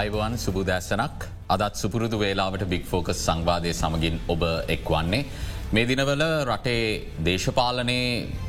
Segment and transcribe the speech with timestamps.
[0.00, 4.42] Ivan සුබුදෑසනක් අදත් සුපුරුදු වේලාවට බික් focus සංවාදය සමගින් ඔබ
[4.74, 5.26] එක්වන්නේ.
[5.72, 6.84] මේ දිනවල රටේ
[7.26, 8.06] දේශපාලනයේ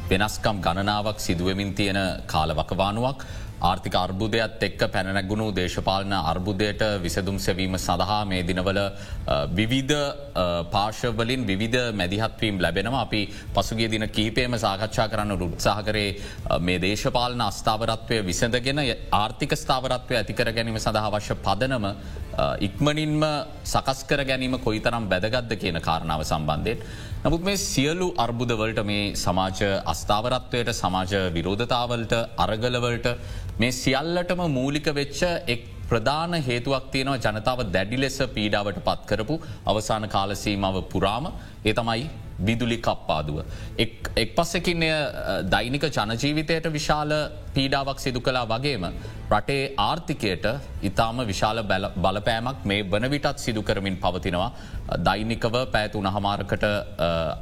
[0.10, 3.26] වෙනස්කම් ගණනාවක් සිදුවමින් තියෙන කාලවකවානුවක්
[3.62, 8.80] ආර්ථික අර්බුදයක්ත් එක්ක පැනැගුණු දේශපාලන අර්බුදයට විසදුම් සැවීම සඳහා මේ දිනවල
[9.52, 9.98] විවිධ
[10.72, 13.22] පාශවලින් විවිධ මැදිහත්වීම් ලැබෙනවා අපි
[13.52, 16.10] පසුගේ දින කීපේම සාකච්ඡා කරන්න රුත්සාහ කරේ
[16.62, 18.82] මේ දේශපාලන අස්ථාවරත්වය විසඳගෙන
[19.14, 21.88] ආර්ථික ස්ථාවරත්වය ඇතිකර ගැනීම සඳහා අවශ්‍ය පදනම
[22.62, 23.24] ඉක්මනින්ම
[23.66, 26.84] සකස්කර ගැනීම කොයිතරම් බැදගත්ද කියන කාරණාව සම්බන්ධයෙන්.
[27.24, 33.08] නමුත් මේ සියලු අර්බුදවලට මේ සමාජ අස්ථාවරත්වයට සමාජ විරෝධතාවලට අරගලවලට
[33.60, 40.78] මේ සියල්ලටම මූලික වෙච්ච එක් ප්‍රධාන හේතුවක් තියනව ජනතාව දැඩි ලෙස පීඩාවට පත්කරපු අවසාන කාලසීමාව
[40.84, 41.26] පුරාම.
[41.66, 42.10] ඒ තමයි
[42.48, 43.38] විදුලි කප්පාදුව.
[43.78, 44.84] එක් පස්සකින්
[45.50, 47.12] දෛනික ජනජීවිතයට විශාල
[47.56, 48.86] පීඩාවක් සිදු කලා වගේම
[49.32, 50.46] රටේ ආර්ථිකයට
[50.90, 51.64] ඉතාම විශාල
[51.98, 54.50] බලපෑමක් මේ වනවිටත් සිදු කරමින් පවතිනවා
[55.08, 56.66] දෛනිකව පැෑතුන හමාරකට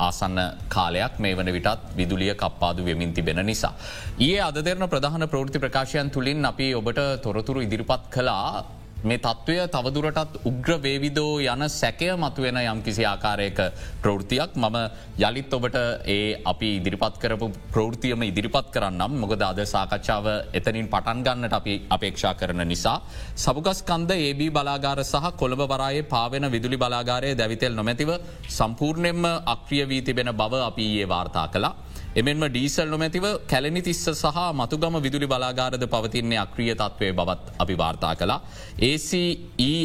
[0.07, 0.39] ආසන්න
[0.75, 3.73] කාලයක් මේ වන විටත් විදුලිය කප්පාදු වෙමින් තිබෙන නිසා.
[4.19, 8.65] ඒ අද දෙරන ප්‍රධාන ප්‍රෘති ප්‍රකාශයන් තුළින් අපි ඔබට තොරතුරු ඉදිරිපත් කලා
[9.01, 13.59] මේ තත්ත්වය තවදුරටත් උග්‍රවේවිදෝ යන සැකය මතුවෙන යම් කිසි ආකාරයක
[14.03, 14.77] ප්‍රෘතියක් මම
[15.19, 21.53] යළිත් ඔබට ඒ අපි ඉදිරිපත් කරපු ප්‍රෘතියම ඉදිරිපත් කරන්නම් මොකද අද සාකච්ඡාව එතනින් පටන් ගන්නට
[21.53, 22.97] අපි අපේක්ෂා කරන නිසා.
[23.37, 28.11] සබුගස්කන්ද ඒබී බලාගාර සහ කොළඹ වරයේ පාවෙන විදුලි බලාගාරය දැවිතෙල් නොමැතිව
[28.49, 31.75] සම්පූර්ණයෙන්ම අක්‍රිය වී තිබෙන බව අපි ඒ වාර්තා කලා.
[32.17, 38.13] එමෙන්ම ඩීසල් නොමැතිව කැලනි තිස්ස සහ මතුගම විදුලි බලාගාරද පවතින්නේ අක්‍රිය තත්වය බවත් අපි වාර්තා
[38.15, 38.39] කලා.
[38.81, 39.21] ACE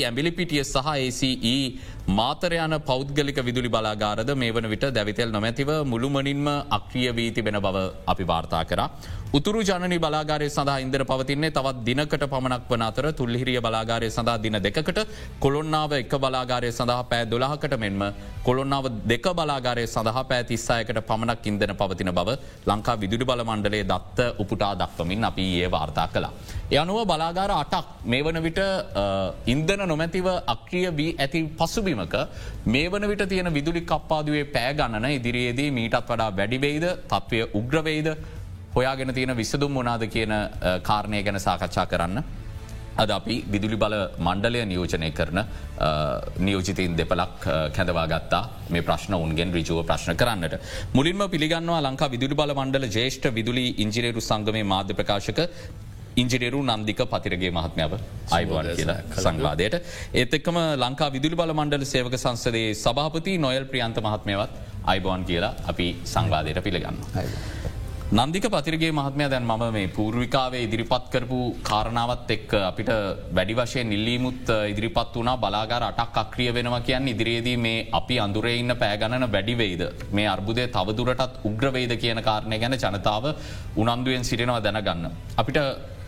[0.06, 1.30] ඇමිලිපිටිය සහ ACE
[2.06, 8.24] මාතරයන පෞද්ගලික විදුලි බලාගාරද මේ වන විට දැවිතෙල් නොමැතිව මුළුමනින්ම අක්‍රිය වී තිබෙන බව අපි
[8.24, 8.80] වාර්තා කර.
[9.32, 14.58] උතුරු ජනනි බලාගාරය සඳහා ඉන්දර පවතින්නේ තවත් දිනකට පමණක් වන අතර තුල්හිරිය බලාගාරය සඳහා දින
[14.66, 15.00] දෙකට
[15.40, 18.04] කොළොන්නාව එක බලාගාරය සඳහා පෑ දොලාහකට මෙන්ම
[18.44, 22.36] කොළොන්නාව දෙක බලාගාරය සඳහා පෑ තිස්සායකට පමණක් ඉන්දන පවතින බව
[22.66, 26.32] ලංකා විදුලි බල මණ්ඩලේ දත්ත උපුටා දක්වමින් අපි ඒ වාර්තා කලා.
[26.72, 28.60] යනුව බලාගාර අටක් මේ වන විට
[29.46, 32.14] ඉන්දන නොමැතිව අක්‍රිය වී ඇති පසුබිමක
[32.66, 38.08] මේ වන විට තියෙන විදුලි කප්පාදුවේ පෑ ගණන ඉදිරියේදී මීටත් වඩා වැඩිවෙයිද තත්ත්වය උග්‍රවේද
[38.74, 40.32] හොයාගෙන තියෙන විසදුම් මොනාද කියන
[40.82, 42.24] කාරණය ගැන සාකච්ඡා කරන්න.
[42.96, 45.40] අද අපි විදුලි බල මණ්ඩලය නියෝජනය කරන
[46.40, 47.40] නියෝජිතීන් දෙපලක්
[47.76, 50.54] කැඳවා ගත්තා මේ ප්‍රශ්න උන්ගෙන් රිජුව ප්‍රශ්න කරන්නට.
[50.94, 55.40] මුලින්ම පිළිගන්නවා ලංකා විදුලි බල මණ්ඩල ජේෂ්ඨ විදුලි ඉංජිනේරු සංගමේ මාධ්‍ය ප්‍රකාශක
[56.16, 57.94] ඉංජිනේරු නන්දික පතිරගේ මහත්මාව
[58.30, 59.76] අයිබවන් කියලා සංවාදයට.
[60.12, 64.52] ඒත් එක්කම ලංකා විදුලි බල මණ්ඩල සේවක සංසදේ සභාපති නොයල් ප්‍රියන්ත මහත්මයවත්
[64.86, 67.00] අයිබවන් කියලා අපි සංවාදයට පිළිගන්න.
[68.12, 72.90] නන්දික පතිරගේ මහත්මය දැන් මම මේ පූර්විකාවේ ඉදිරිපත් කරපු කාරණාවත් එක් අපිට
[73.36, 78.74] වැඩි වශයෙන් නිල්ලීමුත් ඉදිරිපත් වනා බලාගාර අටක් අක්‍රිය වෙනවා කියන්න ඉදිරියේදී මේ අපි අඳුරේ ඉන්න
[78.82, 79.82] පෑගණන වැඩිවෙයිද
[80.12, 83.26] මේ අර්බුදය තවදුරටත් උග්‍රවේද කියන කාරණය ගැන ජනතාව
[83.76, 85.10] උනන්දුවෙන් සිටිනවා දැනගන්න.
[85.36, 85.58] අපිට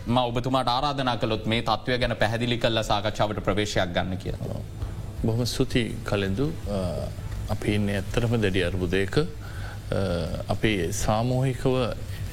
[0.07, 4.35] ම ඔබතුමාට ආරාධනා කළොත් මේ තත්ත්වය ගැන පැහැදිලි කල්ල සාකච්ඡාවට ප්‍රවේශයක් ගන්න කිය.
[5.25, 6.47] බොහම ස්තුති කලෙදු
[7.55, 9.17] අපි ඉන්න ඇත්තරම දැඩි අර්බුදයක.
[10.55, 11.75] අපි සාමූහිකව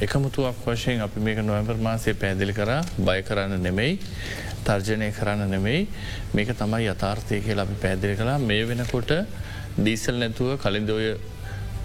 [0.00, 2.70] එකමුතුවක් වශයෙන් අපි මේක නොවැම්බර් මාසය පැදිලි කර.
[3.00, 3.98] බය කරන්න නෙමෙයි.
[4.64, 5.88] තර්ජනය කරන්න නෙමෙයි.
[6.34, 9.14] මේක තමයි යථාර්ථය කියලා අපි පැදිලි කලා මේ වෙනකොට
[9.78, 11.08] ඩීසල් නැතුව කලින්දෝය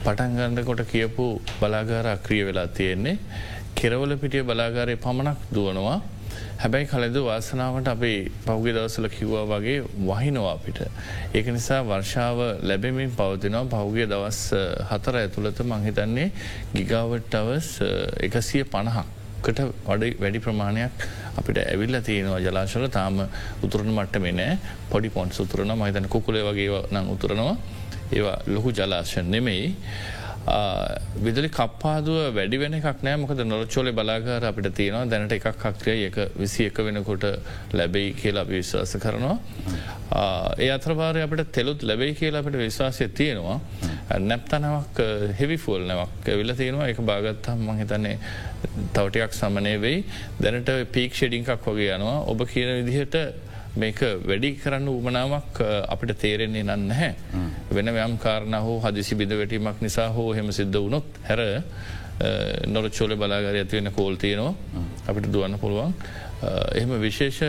[0.03, 1.25] පටන්ගන්නකොට කියපු
[1.59, 3.17] බලාගාර අක්‍රිය වෙලා තියෙන්නේ.
[3.75, 5.99] කෙරවල පිටිය බලාගාරය පමණක් දුවනවා
[6.57, 8.11] හැබැයි කලද වාසනාවට අපි
[8.45, 10.79] පෞගේ දවසල කිව්වා වගේ වහිනවා අපිට.
[11.33, 14.41] ඒක නිසා වර්ෂාව ලැබෙමින් පවතිනවා පෞගේ දවස්
[14.89, 16.27] හතර ඇතුළත මංහිතන්නේ
[16.75, 17.69] ගිගාවට්ටවස්
[18.27, 19.07] එකසිය පණහක්.
[19.39, 21.07] කට වඩ වැඩි ප්‍රමාණයක්
[21.39, 23.23] අපිට ඇවිල්ල තියෙනවා ජලාශල තාම
[23.63, 24.59] උතුරන මට්ට මෙනෑ
[24.91, 27.55] පොඩි පොන්ස් උතුරන මහිතන කුකුලේ වගේ නම් උතුරනවා
[28.11, 29.75] ඒවා ලොහු ජලාශන් නෙමෙයි.
[31.25, 33.17] විදුලි කප්පාදුව වැඩි වෙන එකක් නෑ.
[33.23, 35.05] මොකද නොරච්චෝලි බලාගාර අපිට තියෙනවා.
[35.11, 37.25] දැනට එකක් කක්්‍රය එක විසි එක වෙනකොට
[37.79, 39.37] ලැබෙයි කියලා අපි විශ්වාස කරනවා.
[40.65, 43.59] ඒ අත්‍රවාරය අපට තෙලුත් ලැබෙයි කියලා අපට විශ්වාසය තියෙනවා.
[44.29, 45.03] නැප්තනවක්
[45.41, 46.89] හෙවිෆෝල් නැවක් විල තියෙනවා.
[46.93, 48.17] එක භාගත්තම් මහිතන්නේ
[48.93, 50.03] තවටයක් සමනය වෙයි.
[50.41, 52.17] දැනට පීක් ෂෙඩිංකක් වගේ යනවා.
[52.31, 53.47] ඔබ කියන විදිහට
[53.83, 53.99] මේක
[54.29, 55.61] වැඩි කරන්න උමනාවක්
[55.93, 57.11] අපිට තේරෙන්නේ නන්න හැ.
[57.75, 61.41] වෙන යම් කාරණ හෝ හදිසි බිඳ වැටීමක් නිසා හෝ හෙම සිද්ධ වුණොත් හැර
[62.75, 64.53] නොරචෝල බලාගර ඇතිවෙන කෝල් තියනවා.
[65.07, 65.93] අපිට දුවන්න පුළුවන්.
[66.75, 67.39] එහෙම විශේෂ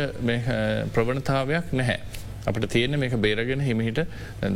[0.94, 1.98] ප්‍රවණතාවයක් නැහැ.
[2.50, 4.00] අපට තියෙන මේක බේරගෙන හිමිහිට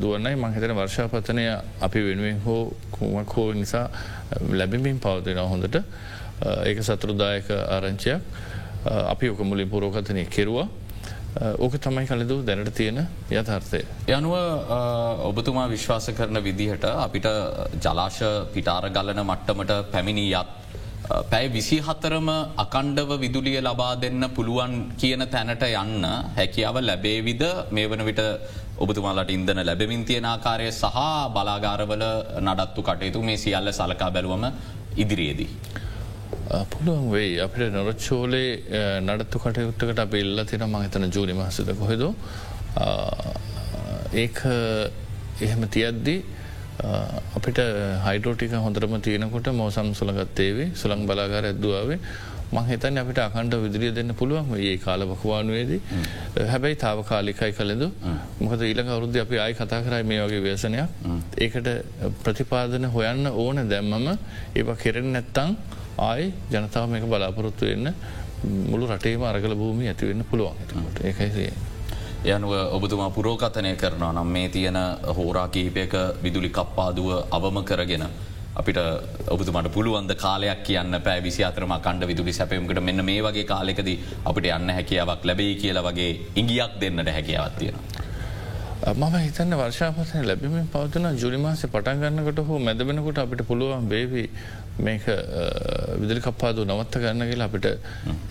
[0.02, 0.36] දුවන්නයි.
[0.42, 1.44] මංහිතන වර්ෂාපතනය
[1.86, 2.62] අපි වෙනුවෙන් හෝ
[2.94, 3.86] කුමක් හෝ නිසා
[4.60, 5.76] ලැබිමින් පවතින හොඳට.
[6.68, 8.22] ඒක සතුරුදායක ආරංචයක්.
[9.12, 10.68] අපි ඔක මුලින් පුරෝකතනය කෙරවා
[11.34, 12.98] ඕක තමයි කලදු දැනට තියෙන
[13.30, 13.80] යථර්ථය.
[14.08, 14.34] යනුව
[15.28, 17.26] ඔබතුමා විශ්වාස කරන විදිහට අපිට
[17.84, 18.20] ජලාශ
[18.54, 20.50] පිටාර ගලන මට්ටමට පැමිණියත්.
[21.30, 22.28] පැයි විසි හතරම
[22.64, 26.04] අකණ්ඩව විදුලිය ලබා දෙන්න පුළුවන් කියන තැනට යන්න
[26.38, 28.22] හැකියාව ලැබේවිද මේ වන විට
[28.78, 31.02] ඔබතුමාලට ඉන්දන ලැබමින් තියෙන ආකාරය සහ
[31.34, 32.04] බලාගාරවල
[32.40, 34.46] නඩත්තු කටයුතු මේ සියල්ල සලකා බැලුවම
[34.96, 35.50] ඉදිරියේදී.
[36.70, 37.40] පුළුවන් වෙයි.
[37.40, 42.02] අපිට නොරච්චෝලේ නඩත්තු කටයුත්තකට අප එල්ල තින මහිතන ජූලි මහසද කොහෙද.
[44.14, 44.40] ඒක
[45.40, 46.20] එහෙම තියද්දී
[47.34, 47.58] අපිට
[48.06, 51.98] හයිඩෝටික හොඳරම තියෙනකොට මෝසම් සුළගත්තේවේ සුළං බලාගාර ඇද්දුවාවේ.
[52.52, 55.80] මං හිතන් අපිට අකණ්ඩ විදිරිය දෙන්න පුළුවන් ඒ කාල පකවානුවේදී
[56.50, 57.88] හැබැයි තාව කාලිකයි කලෙදු
[58.40, 60.88] මොකද ඊළඟ අවුරුද්ධ අපි ආයි කතා කරයි මේ වගේ ව්‍යසනයක්.
[61.38, 61.68] ඒකට
[62.22, 64.06] ප්‍රතිපාදන හොයන්න ඕන දැම්මම
[64.54, 65.56] ඒවා කෙරෙන් නැත්තං
[65.98, 67.94] ආයි ජනතාව මේක බලාපොරොත්තු වෙන්න
[68.70, 71.52] මුළු රටේම අරගල භූමි ඇතිවෙන්න පුළුවන් එතකොට ඒකයිසේ.
[72.26, 74.78] යනුව ඔබතුමා පුරෝකතනය කරනවා නම් මේ තියෙන
[75.16, 78.06] හෝරා කීපයක විදුලි කප්පාදුව අවම කරගෙන.
[78.56, 78.78] අපිට
[79.28, 83.88] ඔබතුමට පුළුවන්ද කාලයක් කියන්න පෑ විසි අතරම කණ්ඩ විදුලි සැපයමකට මෙන්න මේ වගේ කාලෙකද
[84.24, 88.13] අපිට යන්න හැකියාවක් ලැබේ කියලා වගේ ඉංගියක් දෙන්නට හැකියාවත් තියෙනවා.
[88.84, 94.24] මම හිතන්න වර්ෂාපසය ලැබීම පවතන ජුලිමාස පටන් ගන්නකට හෝ මැදබෙනකොට අපිට පුළුවන් බේවි
[94.78, 95.06] මේක
[96.00, 97.66] විදිලි කප්පාදු නවත්ත ගන්න කියලා අපිට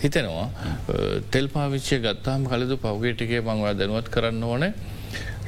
[0.04, 0.46] හිතෙනවා.
[1.32, 4.72] තෙල් පාවිච්චය ගත්තාම කලදු පවගේටිකේ මංවා දැනුවත් කරන්න ඕනේ.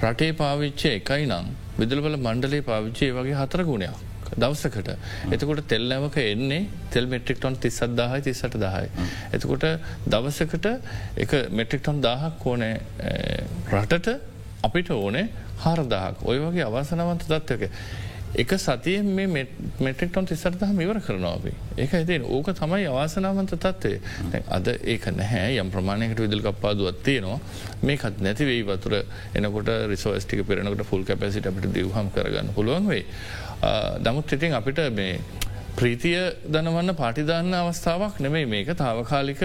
[0.02, 3.96] රටේ පාවිච්චය එකයි නම් විදුලබල මණ්ඩලේ පාවිච්චේ වගේ හතර ගුණයක්.
[4.34, 4.88] දවසකට.
[5.30, 8.88] එතකොට තෙල්ලවක එන්නේ තෙල් මෙට්‍රික්ටොන් තිස්සත් දාහයි තිස්සට දහයි.
[9.32, 9.66] එතකොට
[10.08, 10.72] දවසකට
[11.16, 12.74] එක මෙට්‍රික්ටොන් දාහක් ඕනේ
[13.72, 14.34] රටට
[14.66, 15.28] අපිට ඕනේ
[15.64, 16.24] හාරදාහක්.
[16.24, 17.72] ඔය වගේ අවසනවන්ත තත්වක.
[18.34, 19.46] එක සතිය මේ
[19.80, 25.56] මෙටෙක්ටොන් තිසරදහම ඉවර කරනවාපේ ඒක ඇතින් ඕක තමයි අවාසනාවන්ත තත්වේ අද ඒක නැහැ.
[25.62, 27.38] යම් ප්‍රමාණයකට විදල් කප්පාදුවත් තියෙනවා.
[27.82, 28.98] මේකත් නැතිවෙයි වතුර
[29.34, 33.04] එනකොට රිසෝස්ටික පෙරනකට ෆුල් කැපසිට අපිට දවහම් කරගන්න පුළුවන් වේ.
[34.02, 35.20] දමුත් ඉතින් අපිට මේ
[35.76, 36.18] ප්‍රීතිය
[36.48, 38.74] දනවන්න පාටිධන්න අවස්ථාවක් නෙමයි මේක.
[38.76, 39.44] තාවකාලික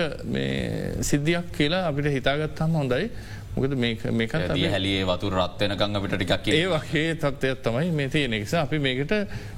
[1.02, 3.12] සිද්ධියක් කියලා අපිට හිතාගත්තම හොඳයි.
[3.56, 4.34] මොකද මේක
[4.66, 9.14] හැලියේ වතුර රත්වයනකං අපිට ටිකක් ඒ වගේ තත්වයක් තමයි මේ තියෙන නිසා අපි මේකට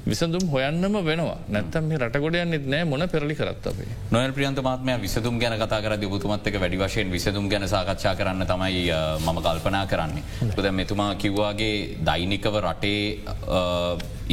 [0.06, 1.38] විසඳුම් හොයන්නම වෙනවා.
[1.48, 3.88] නැත්තම් මේ රටගොඩයන්නෙත් නෑ මොන පෙරලි කරත් අපේ.
[4.10, 8.90] නොය ප්‍රියන්ත මාත්මය විසදුම් ගැන කතා කර ඔබතුමත්ක වැඩි වශයෙන් විසදුම් ගැන සාකච්ඡා කරන්න තමයි
[9.20, 10.24] මම කල්පනා කරන්නේ.
[10.56, 13.00] පුද මෙතුමා කිව්වාගේ දෛනිකව රටේ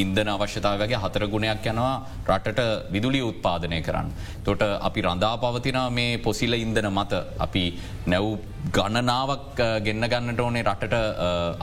[0.03, 1.95] ඉන්දන අවශ්‍යතාව වගේ හතර ගුණයක් යනවා
[2.27, 4.11] රටට විදුලිය උත්පාදනය කරන්න.
[4.45, 7.13] තොට අපි රඳා පවතින මේ පොසිල ඉන්දන මත
[7.45, 7.65] අපි
[8.13, 8.27] නැව්
[8.75, 10.95] ගණනාවක් ගෙන්න්න ගන්නට ඕනේ රටට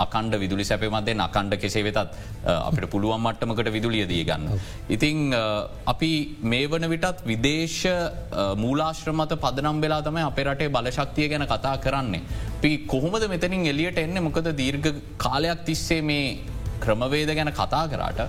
[0.05, 1.99] අකණ්ඩ විදුලි සැපමත්දේ අකණ්ඩ කෙසේ වෙතත්
[2.69, 4.59] අපිට පුළුවන් මට්ටමකට විදුලිය දී ගන්න.
[4.97, 5.19] ඉතිං
[5.93, 6.13] අපි
[6.53, 7.81] මේ වන විටත් විදේශ
[8.65, 12.23] මූලාශ්‍රමත පදනම් වෙලා තමයි අපේ රටේ බලශක්තිය ගැන කතා කරන්නේ.
[12.63, 14.89] පි කොහොමද මෙතනින් එලියට එන්න මොකද දීර්ඝ
[15.25, 16.25] කාලයක් තිස්සේ මේ
[16.79, 18.21] ක්‍රමවේද ගැන කතා කරාට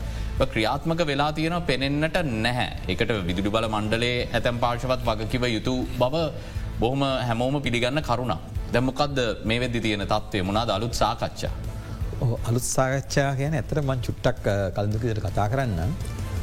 [0.45, 6.15] ක්‍රියාත්මක වෙලා තියෙන පෙනෙන්න්නට නැහැ එකට විදුලි බල මණ්ඩලේ ඇතැම් පාර්ශවත් වගකිව යුතු බව
[6.79, 8.33] බොහොම හැමෝම පිළිගන්න කරුණ.
[8.73, 11.51] දැම්මොකක්ද මේ වෙද්දි තියෙන තත්වය මුණද අලුත් සාකච්ඡා.
[12.43, 15.93] අලුත් සාකච්ඡා කියන ඇතර මං චුට්ටක් කලඳුකිට කතා කරන්න.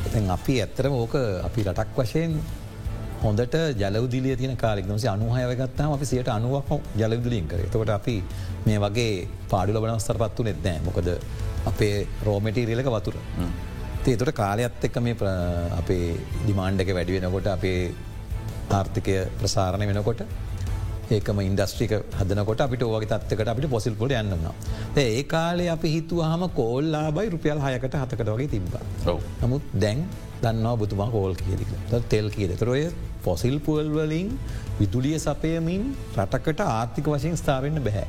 [0.07, 2.37] එතැන් අපි ඇත්තරම ඕක අපි රටක් වශයෙන්
[3.23, 8.17] හොඳට ජලවදිලිය තින කාලෙක් නොසේ අනුහයවගත්තාම අපි සියට අනුවක් ජලවිදුලින් කර තකොට අපි
[8.67, 9.13] මේ වගේ
[9.53, 11.09] පාඩු ලබනස්තර පත්තු නෙත්නෑ මොකද
[11.71, 11.95] අපේ
[12.29, 13.17] රෝමටිරියලක වතුර.
[14.07, 15.15] ඒතොට කාලයක්ත් එක්ක මේ
[15.81, 16.05] අපේ
[16.43, 17.79] ඩිමාන්්ඩක වැඩි වෙනකොට අපේ
[18.79, 20.21] ආර්ථිකය ප්‍රසාරණය වෙනකොට
[21.17, 24.55] ඒකම ඉන්ඩස්ට්‍රික හදනකොට අපිට ඕගේ තත්කට අපිට පොසිල්පොට යන්නවා.
[25.03, 28.75] ඒ කාලේ අපි හිතුවාහම කෝල්ලා බයි රුපියල් හයකට හතකට වගේ තිබ්බ.
[29.43, 30.01] නමුත් දැන්
[30.43, 31.71] දන්නවා බුතුමා කෝල් කියදික
[32.09, 32.83] තෙල් කියද තරොය
[33.25, 34.29] පොසිල් පුවල්වලින්
[34.81, 35.83] විදුලිය සපයමින්
[36.17, 38.07] රටකට ආර්ථික වශයෙන් ස්ථාවන්න බැහැ.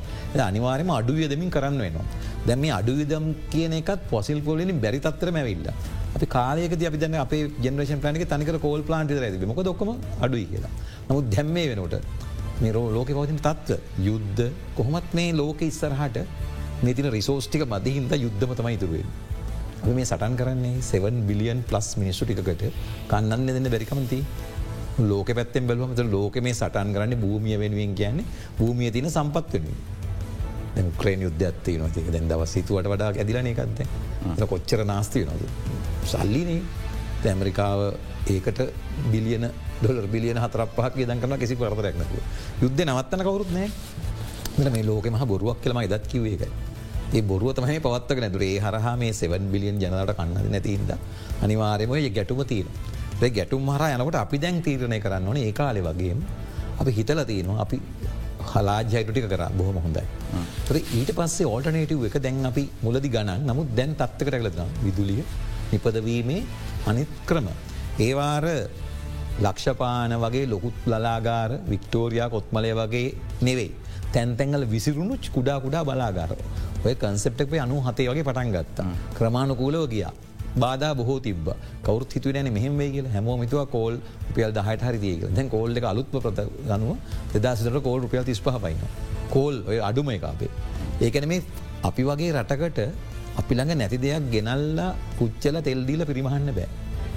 [0.48, 2.06] අනිවාරම අඩුවියදමින් කරන්න වෙනවා.
[2.46, 5.68] දැම මේ අඩුවිදම් කියන එකත් පොසිල් පොලින් බැරි තත්තර මැවිල්ල.
[6.16, 7.32] අපි කාලයක අපි දන්න අප
[7.64, 10.74] ජනරේෂන් ප්ලනික තනික කෝල් ප්ලාන්ට ඇති මොක දොක්කම අඩුයි කියලා.
[11.08, 11.96] නමුත් දැම්මේ වෙනට
[12.62, 14.44] මේ රෝ ලෝක පවතින තත්ව යුද්ධ
[14.76, 16.18] කොහොමත් මේ ලෝක ඉස්සරහට
[16.84, 19.08] නතින රිසෝස්ටික මදහින්ද යුද්ධම තමයි ඉතුරුවෙන්.
[19.86, 22.64] මේ සටන් කරන්නේ 7 බිලියන් ප්ලස් මිනිස්සු ටිකට
[23.10, 24.18] කන්නන්න දෙන්න බැරිකමති
[25.00, 28.26] ලෝක පැත්තෙන් බැලුවමත ලෝක මේ සටන් කරන්න භූමිය වෙනුවෙන් කියන්නේ
[28.58, 30.92] භූමිය තින සම්පත් වෙනුවෙන්.
[30.98, 33.78] ක්‍රේන යුද්ධ ඇත්තේ නොති දැන් දව සිතුවට වඩා ඇදිලන එකක්ද
[34.46, 35.42] කොච්චර නාස්තිය නොද
[36.04, 36.60] සල්ලිනේ.
[37.24, 37.80] ඇමරිකාව
[38.28, 38.60] ඒකට
[39.12, 42.12] බිලියන ඩොලර් බිලියන හතරක් පහක් දන් කරන කිසි පරතරයක්නක
[42.62, 46.67] යුද්ධ නවත්තන කවරුත් නෑ මේ ලෝක මහ බොරුවක් කියලම ඉදත් කිවේ එකයි
[47.08, 50.90] ඒ බොරුව තමයි පවත්තක නැතුරේ හරහා මේ සෙවන් බිලියන් ජනලට කන්නද නැතින්ද
[51.44, 52.68] අනිවාරයමය ගැටුම තියෙන
[53.28, 56.16] ගැටුම් හර යනකට අපි දැන් තීරණය කරන්න ඕන ඒ කාලෙ වගේ
[56.80, 57.78] අපි හිතල තියෙනවා අපි
[58.50, 60.04] හලාජයටටික කර බොහොම හොඳයි.
[60.66, 65.24] තොර ඊට පස්සේ ඕල්ටනේටව එක දැන් අපි මුලදි ගණන් නමුත් දැන් තත්වකට කලදම් විදුලිය
[65.72, 66.42] නිපදවීමේ
[66.86, 67.48] අනිත් ක්‍රම.
[67.98, 68.46] ඒවාර
[69.40, 73.08] ලක්ෂපාන වගේ ලොකුත් ලලාගාර වික්ටෝරයා කොත්මලය වගේ
[73.40, 73.70] නෙවෙයි.
[74.14, 76.30] තැන්තැංගල විසිරුණු කුඩා කුඩා බලාගාර.
[76.86, 78.88] ඔය කන්සෙප්ටක් අනු හතේ වගේ පටන් ගත්තා.
[79.18, 80.12] ක්‍රමාණුකූලව ගියා.
[80.56, 81.48] බාධ බොහෝ තිබ
[81.86, 83.94] කවර හිතුවන මෙහම කියල හැම මිතුව කෝල්
[84.28, 86.96] රුපියල් දහට හරිදියක දැන් කෝල්ල එක අලුත්ම ප්‍රත ගනුව
[87.34, 88.80] දෙදසිට කෝල් රුපියල් තිස්පහ පයින.
[89.34, 90.50] කෝල් ඔය අඩුම එක අපේ.
[91.04, 91.42] ඒකන මේ
[91.88, 92.78] අපි වගේ රටකට
[93.40, 96.68] අපි ළඟ නැති දෙයක් ගෙනල්ලා පුච්චල තෙල්දීල පිරිමහන්න බෑ.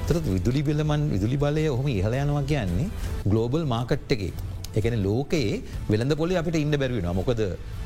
[0.07, 2.89] තර විදුලි බෙල්ලමන් විදුලි බලය ඔහොම ඉහල යනවා කියන්නේ
[3.29, 4.33] ගලෝබල් මාකට් එකේ.
[4.79, 5.61] එකන ලෝකයේ
[5.93, 7.41] වෙළඳ පොලි අපිට ඉන්න බැරිවෙන මොකද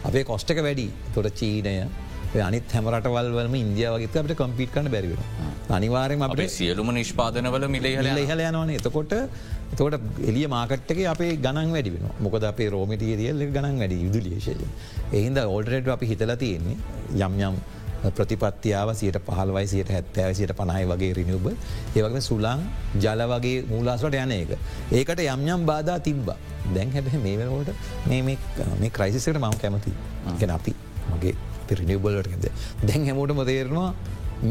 [0.10, 0.88] අපේ කොස්්ටක වැඩි.
[1.16, 1.76] තොට චීනය
[2.48, 5.22] අනිත් හැමරටවල්වලම ඉන්දියාවගේ අපට කම්පිට කන බැරිවෙන.
[5.78, 9.14] අනිවාරෙන් අපේ සියලුම නිෂ්පාදනවල මිලහල ඉහල යනවන එතකොට
[9.74, 9.96] එතකොට
[10.32, 14.58] එලිය මාකට්ක අපේ ගණන් වැඩි වෙන මොකද අපේ රෝමිටිය දියල්ල ගණන් වැඩි යුදුලියශය.
[15.18, 16.78] එහින්ද ඕල්ටරට අපි හිතල තියෙන්නේ
[17.28, 17.58] යම් යම්
[18.18, 21.48] ප්‍රතිපත්තියාව සියට පහල්වයි සියට හැත්තෑවසියට පණයි වගේ රිනිියබ
[21.96, 22.66] ඒවගේ සුලාං
[23.04, 24.52] ජල වගේ මූලාස්වට යන එක.
[24.92, 26.30] ඒකට යම් යම් බාධා තිබ්බ.
[26.76, 27.70] දැන් හැබැ මේ වෙනකොට
[28.10, 29.94] මේ ක්‍රයිසිසට මම කැමති
[30.42, 30.76] ගැන අපි
[31.14, 31.36] මගේ
[31.70, 32.46] පිරිනිියබල්ලටද
[32.84, 33.90] දැන් හැමෝටම තේරවා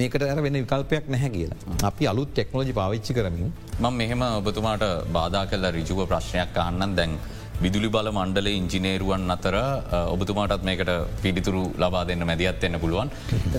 [0.01, 1.59] මේකට ඇර වෙන විකල්පයක් නැහැ කියලා.
[1.89, 4.85] අපි අලුත් ටෙක්නෝජි පාවිච්චි කරමින් මං මෙහෙම ඔබතුමාට
[5.17, 6.95] බාධා කල්ල රිජුව ප්‍රශ්නයක් අහන්නම්.
[6.99, 7.19] දැන්
[7.63, 9.57] විදුලි බල මණ්ඩල ඉංජිනේරුවන් අතර
[10.15, 10.91] ඔබතුමාටත් මේකට
[11.23, 13.11] පිළිතුරු ලබා දෙන්න මැදිත් එන්න පුළුවන්.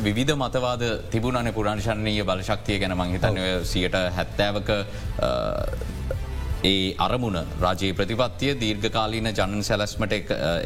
[0.03, 0.83] විධ මතවාද
[1.13, 4.69] තිබුණන පුරංශණීය බලශක්තිය ගැන මංහිතනය සියට හැත්තෑවක
[6.65, 10.13] ඒ අරමුණ රජයේ ප්‍රතිපත්තිය දීර්ඝකාලීන ජනන් සැලස්මට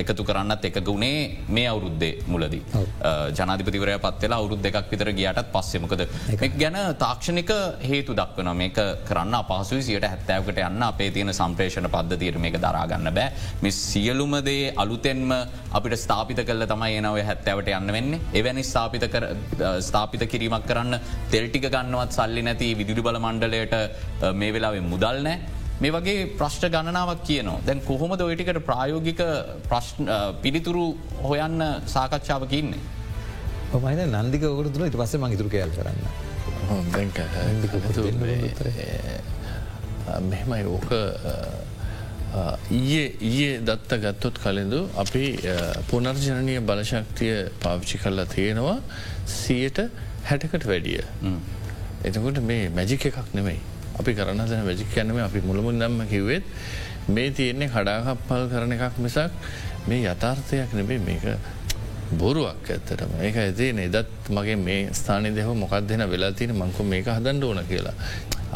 [0.02, 1.18] එකතු කරන්නත් එක ගුණේ
[1.56, 2.62] මේ අවුරුද්දේ මුලදී.
[3.38, 6.04] ජනාධිපතිවරය පත්වෙලා අවුරුද් දෙකක් විතර ගියටත් පස්සෙමකද.
[6.62, 7.52] ගැන තාක්ෂණික
[7.90, 8.80] හේතු දක්වන මේක
[9.10, 13.28] කරන්න අපහසු සියට හැත්තෑවකට යන්න අපේ තියෙන සම්ප්‍රේෂණ පද්ධතියට මේක දරාගන්න බෑ.
[13.64, 15.36] මෙ සියලුමදේ අලුතෙන්ම
[15.80, 18.24] අපිට ස්ථාපිත කල තමයි එනව හැත්තෑවට යන්න වෙන්නේ.
[18.40, 19.08] එවැනි ස්ථාපිත
[19.90, 21.00] ස්ථාපිත කිරීමක් කරන්න
[21.36, 23.80] තෙල්ටික ගන්නවත් සල්ලි නැති විදුලි බල මණ්ඩලයට
[24.42, 29.22] මේ වෙලාවේ මුදල් නෑ මේ වගේ ප්‍රශ්ට ගණනාවක් කියනවා දැන් කොහොමද ඔයටිකට ප්‍රායෝගික
[30.44, 30.86] පිළිතුරු
[31.30, 31.60] හොයන්න
[31.94, 32.82] සාකච්ඡාවක ඉන්නේ.
[33.78, 36.00] ඔමයින නන්දික ඔකරතුර ඉට පස්සේ මං ඉතුරු කෑල් කරන්න.
[40.32, 40.90] මෙහෙමයි ඕක
[42.80, 45.24] ඊයේ ඊයේ දත්ත ගත්තොත් කලින්දු අපි
[45.94, 47.34] පුනර්ජනනය බලශක්තිය
[47.64, 48.78] පාවිච්චි කරලා තියෙනවා
[49.38, 49.80] සියට
[50.30, 51.02] හැටකට වැඩිය.
[52.08, 53.60] එතකොට මේ මැජික එකක් නෙමෙයි.
[54.00, 56.44] අපි කරන්න දෙන වැජික් කැනම අපි මුළමුන් දම්ම කිව්වෙත්
[57.10, 59.32] මේ තියෙන්නේ කඩාකප්පල් කරන එකක් මිසක්
[59.88, 61.26] මේ යථාර්ථයක් නෙබේ මේක
[62.14, 67.08] බොරුවක් ඇත්තටම ඒක ඇතිේ එදත් මගේ මේ ස්ථානය දෙහ මොකක් දෙන වෙලා තියෙන මංකු මේක
[67.08, 67.94] හදන්ඩ ඕන කියලා.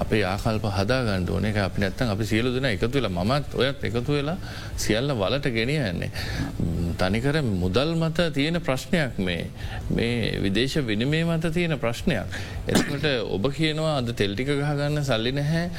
[0.01, 3.83] අපේ ආකල්ප හදා ගණ්ඩ ඕන එක අපි නැත්තන් අපි සියලු දෙන එකතු වෙලා මත් ඔයත්
[3.89, 4.37] එකතු වෙලා
[4.83, 6.11] සියල්ල වලට ගෙනිය යන්නේ.
[7.01, 9.49] තනිකර මුදල් මත තියෙන ප්‍රශ්නයක් මේ
[9.97, 12.39] මේ විදේශ විනිමේ මත තියෙන ප්‍රශ්නයක්.
[12.67, 15.69] එකට ඔබ කියනවා අද තෙල්ටික ගහගන්න සල්ලි නැහැ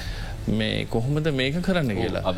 [0.59, 2.35] මේ කොහොමද මේක කරන්න කියලා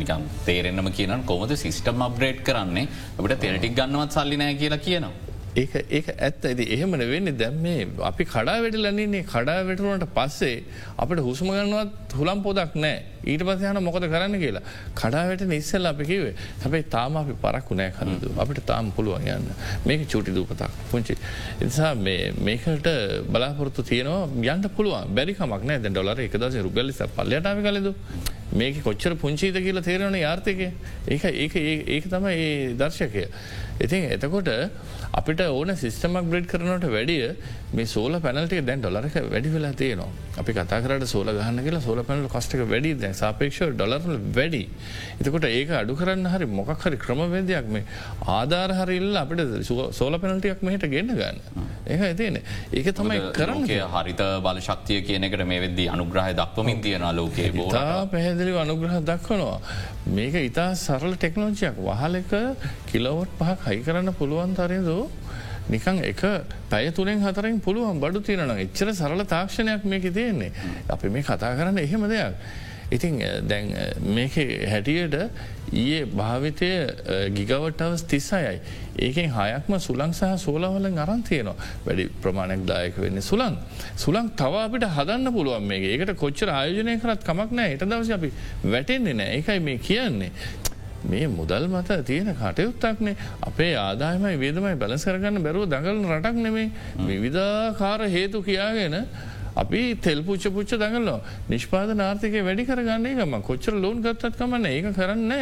[0.00, 2.88] නිකම් තේරෙන්න්නම කියන කොමද සිිස්ටම් අප්‍රේට් කරන්නේ
[3.18, 5.14] අපට තෙරටික් ගන්නවත් සල්ලිනෑ කියලා කියනවා.
[5.56, 6.44] ඒක ඒක ඇත්ත.
[6.44, 10.62] ඇති එහෙමන වෙන්නේ දැම් මේ අපි කඩා වැඩලන්නේ කඩා වැටරුවනට පස්සේ
[10.98, 13.02] අපට හුස්මගන්නවත් හුළම් පොදක් නෑ.
[13.24, 14.62] ඊට පස යන මොකද කරන්න කියලා.
[14.94, 19.48] කඩාවට නිස්සල් අපි කිවේ හැබයි තාම අපි පරක්ු නෑ කලදු අපිට තාම පුළුවන් යන්න.
[19.86, 20.70] මේක චුටි දූපතක්.
[20.90, 21.16] පුංචි.
[21.60, 22.88] එනිසා මේකට
[23.32, 25.14] බලාපොරත්තු තියනවා යන්ට පුළුවන්.
[25.14, 25.78] බැරිකමක් නෑ.
[25.84, 27.94] දැ ඩොලර එක දස රුගල්ලිස පල්ලටාව කලෙදු
[28.52, 30.60] මේක කොච්චර පුංචීද කියලා තේරවන යාර්ථක
[31.08, 33.26] ඒක ඒක ඒක තම ඒ දර්ශකය.
[33.80, 34.48] ඉතින් එතකොට
[35.12, 37.24] අපිට ඕන සිස්ටමක් බ්‍රඩ් කරනට වැඩිය
[37.76, 40.08] මේ සෝල පැනල්ටේ දැන් ඩොලරක වැඩි වෙලා තියනවා
[40.40, 44.62] අපි කතාකරට සෝල ගහන්න කියලා සෝල පැනල කස්ටක වැඩි දැන් සාපේක්ෂ ඩොලරල වැඩි.
[45.20, 47.84] එතකොට ඒක අඩු කරන්න හරි මොකක් හරි ක්‍රමවේදයක් මේ
[48.36, 49.42] ආධාර හරිල්ල අපිට
[50.00, 51.38] සෝල පැනල්ටියක් මෙහට ගෙන්න්න ගන්න.
[51.92, 57.52] ඒක ඇතින ඒක තමයි කරන්න හරිත බල ශක්තිය කියනකට මේ වෙද්දී අනුග්‍රහ දක්වමින් තියෙන ලෝකේ
[57.58, 59.60] බෝතා පැහැදිලි අනුග්‍රහ දක්වනවා.
[60.16, 62.32] මේක ඉතා සරල ටෙක්නෝජියක් වහලක
[62.90, 65.02] කිලවට් පහක් හයි කරන්න පුළුවන් තරයදෝ
[65.68, 66.22] නිකං එක
[66.70, 70.52] පැය තුනෙන් හතරෙන් පුළුවන් බඩු තියරන එච්චර සරල තාක්ෂණයක් මේක තියෙන්නේ.
[70.88, 72.34] අපි මේ කතා කරන්න එහෙම දෙයක්.
[72.90, 73.74] ඉතින් දැන්
[74.16, 74.34] මේක
[74.72, 75.16] හැටියට
[75.72, 76.70] ඊයේ භාවිතය
[77.36, 78.60] ගිගවටවස් තිස්සයයි.
[78.96, 83.58] ඒකෙන් හයක්ම සුලං සහ සෝලවලින් අරන්තියනවා වැඩි ප්‍රමාණයක් දායක වෙන්න සුලං.
[83.96, 88.32] සුලං තව අපිට හදන්න පුළුවන් මේ ඒකට කොච්චර ආයෝජනය කරත් කමක් නෑ එට දවස අපි
[88.64, 90.32] වැටෙන්නේ නෑ එකයි මේ කියන්නේ.
[91.04, 93.16] මේ මුදල් මත තියෙන කටයුත්තක්නේ.
[93.42, 96.70] අපේ ආදායමයි වේදමයි බැලස් කරගන්න බැරුව දඟලන රටක් නෙමේ.
[97.08, 98.96] විවිධාකාර හේතු කියාගෙන
[99.56, 104.66] අපි තෙල් පුච්ච පුච්ච දඟලෝ නිෂ්පාද නාර්ථකය වැඩි කරගන්නේ ගම කොච්චර ලෝන් ගත්තත් කමන්න.
[104.66, 105.32] ඒක කරන්න.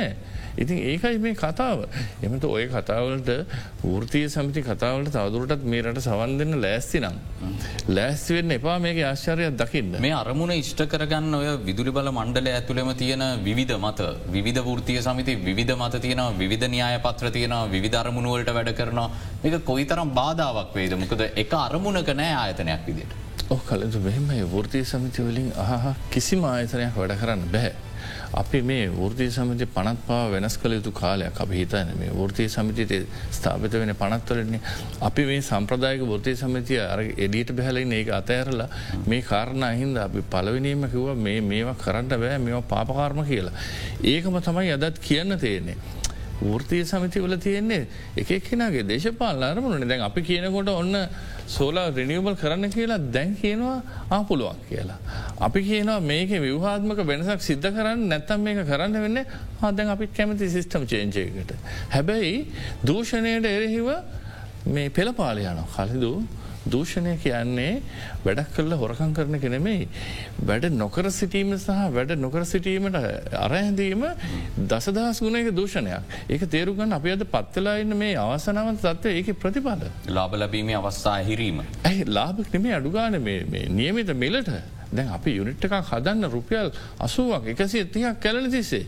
[0.62, 1.84] ඉතින් ඒකයි මේ කතාව.
[2.26, 3.30] එමට ඔය කතාවලට
[4.02, 7.16] ෘතිය සමිති කතාවලට තවදුරටත් මේ රට සවන් දෙන්න ලෑස්ති නම්.
[7.96, 10.00] ලෑස්තිවෙන්න එපා මේක ආශ්චරයක් දකින්න.
[10.06, 15.36] මේ අරමුණ ඉෂ්ට කරගන්න ඔය විදුලි බල මණ්ඩල ඇතුළෙම තියෙන විධ මත විධ ෘතිය සමිති
[15.60, 19.08] විධ මත තියෙන විධ න්‍යාය පත්‍ර තියෙන විධ අරමුණුවලට වැඩ කරනවා
[19.44, 23.12] එක කොයිතරම් බාධාවක් වේද මොකද එක අරමුණක නෑ ආයතනයක් විදිට.
[23.54, 27.74] ඔහ කලතු මෙහෙම වෘතිය සමිතිවලින් අහ කිසිම ආයතනයක් වැඩ කරන්න බැහැ.
[28.34, 33.08] අපි මේ ෘතිය සමිති පනත් පා වෙනස් කළ යුතු කාලයක් අපි හිතන මේ ෘතිය සමිතිත
[33.32, 34.60] ස්ථාපත වෙන පනත්වලන්නේ
[35.00, 38.68] අපි මේ සම්ප්‍රදායක ෘතිය සමිතිය අර එඩියට බැහලයි ඒක අතඇරලා
[39.06, 43.52] මේ කාරණ හින්ද අපි පලවිනීම කිව මේ මේවා කරන්න බෑ මෙ පාපකාරම කියලා.
[44.04, 45.76] ඒකම තමයි අදත් කියන්න තියෙන්නේ.
[46.42, 51.08] ෘතිය සමිති වල තියෙන්නේ එකක්ෙනගේ දේශපාල අරමුණන දැන් අපි කියනකොට ඔන්න
[51.48, 54.98] සෝලා රනිියබල් කරන්න කියලා දැන් කියනවා ආපුළුවක් කියලා.
[55.40, 59.24] අපි කියනවා මේක විවහාත්මක වෙනසක් සිද්ධ කරන්න නැත්තම් මේක කරන්න වෙන්න
[59.62, 61.52] හදැන් අපි කැමති සිිස්ටම් චේන්ජයකට.
[61.90, 62.46] හැබැයි
[62.84, 63.88] දූෂණයට එරෙහිව
[64.66, 66.16] මේ පෙළපාලයන කලිදූ
[66.72, 67.82] දූෂණය කියන්නේ
[68.24, 69.88] වැඩක් කරලා හොරකං කරන කෙනෙමෙයි.
[70.48, 72.98] වැඩ නොකර සිටීම සහ වැඩ නොකර සිටීමට
[73.44, 74.04] අරහැඳීම
[74.72, 79.86] දසදහස් ගුණයක දූෂණයක් ඒක තේරුගන්න අප අද පත්වෙලාඉන්න මේ අවසනාවන්ත තත්වය ඒක ප්‍රතිපාද.
[80.08, 81.62] ලාබ ලබීමේ අවස්ථා හිරීම.
[81.84, 83.20] ඇයි ලාභක් නෙමේ අඩුගාන
[83.70, 84.52] නියමිත මෙලට
[84.92, 86.70] දැන් අපි යුනිට් එකක් හදන්න රුපියල්
[87.00, 88.86] අසුවක් එකසිය තියක් කැලන තිසේ.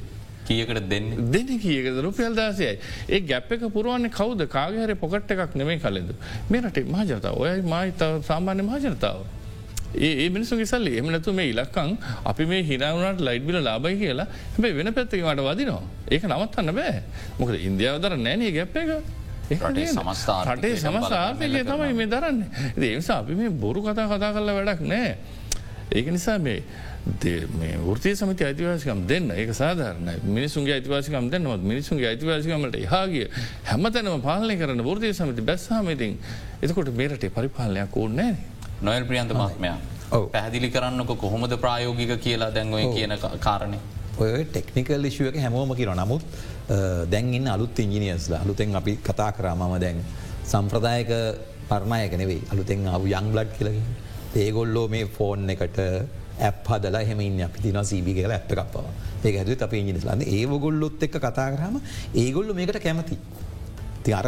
[0.49, 1.09] කියකට දෙන්න?
[1.33, 2.02] දෙන කියකද?
[2.07, 2.78] රුපියල් දාසයයි.
[3.09, 4.49] ඒ ගැප් එක පුරුවන්නේ කවද?
[4.57, 6.14] කාගහර පොකට් එකක් නෙමේ කලෙද.
[6.50, 7.35] මේරට මහජනතාව.
[7.37, 9.21] ඔයයි මහිතාව සාමාන්‍ය මහජනතාව.
[9.97, 10.97] ඒ මිනිසුගේ සල්ලි.
[11.00, 15.83] එමනතු මේ ඉලක්කං අපි මේ හිනාවනට ලයිට්බිල ලාබයි කියලා හැබයි වෙන පැත්තකමට වදිනවා.
[16.11, 16.99] ඒක නවත්තන්න බෑ.
[17.38, 18.90] මොකද ඉන්දියාවදර නෑනේ ගැප් එක.
[19.49, 19.87] රටේ
[20.76, 22.45] සමස්ථාර්ථකය තමයි මේ දරන්න.
[22.90, 25.17] ඒසා අපි මේ බොරු කතා කතා කරල වැඩක් නෑ.
[25.93, 26.62] ඒක නිසා මේ
[27.88, 29.30] ෘතිය සමති අයිතිවාසිකම් දෙන්න.
[29.32, 33.28] ඒ සාධරන මිනිසුන්ගේ අයිතිවාසිකම් දෙන්නවත් මිනිසුන්ගේ අයිතිවාසිකමට හාගේ
[33.64, 36.18] හැමතැනම පාලනය කරන ෘතිය සමති බැස්සාමතින්
[36.62, 38.34] එතකොට මේරට පරිපාලනයක් ඕන්නෑ
[38.82, 39.78] නොයල් ප්‍රියන්ත මත්මයා
[40.10, 43.78] පැහදිලි කරන්නක කොහොමද ප්‍රායෝගික කියලා දැන්වය කියන කාරණය.
[44.18, 46.23] ඔය ටෙක්නිකල් ලිශුවක හැමෝම කිර නමුත්
[47.12, 50.04] දැන්ඉන්න අලුත් ඉංජිනියස්ල අලුතෙන් අපි කතා කරාමම දැන්
[50.44, 51.10] සම්ප්‍රදායක
[51.71, 52.42] පරණයක නෙවෙයි.
[52.52, 55.78] අලුතෙන් අව යංගලඩ් කියලකින් ඒගොල්ලෝ මේ ෆෝන් එකට
[56.40, 58.86] ඇප් හදලා හෙමන්න අපි තින සීබි කියල ඇප් එකක්පව
[59.24, 61.76] ඒ ඇද අප ඉජිනිස්ලන්න ඒවගොල්ලොත් එක් කතා කරහම
[62.14, 63.18] ඒගොල්ලු මේකට කැමති.
[64.04, 64.26] ති අර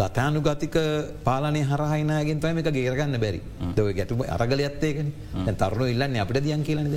[0.00, 0.76] ගතානු ගතික
[1.24, 3.40] පාලනය හරහයිනගෙන් තම එක ගේරගන්න බැරි.
[3.76, 5.08] දව ගැටුම අරගල ඇත්තේකන
[5.56, 6.96] තරුණු ඉල්ලන්න අපිට දියන් කියලනද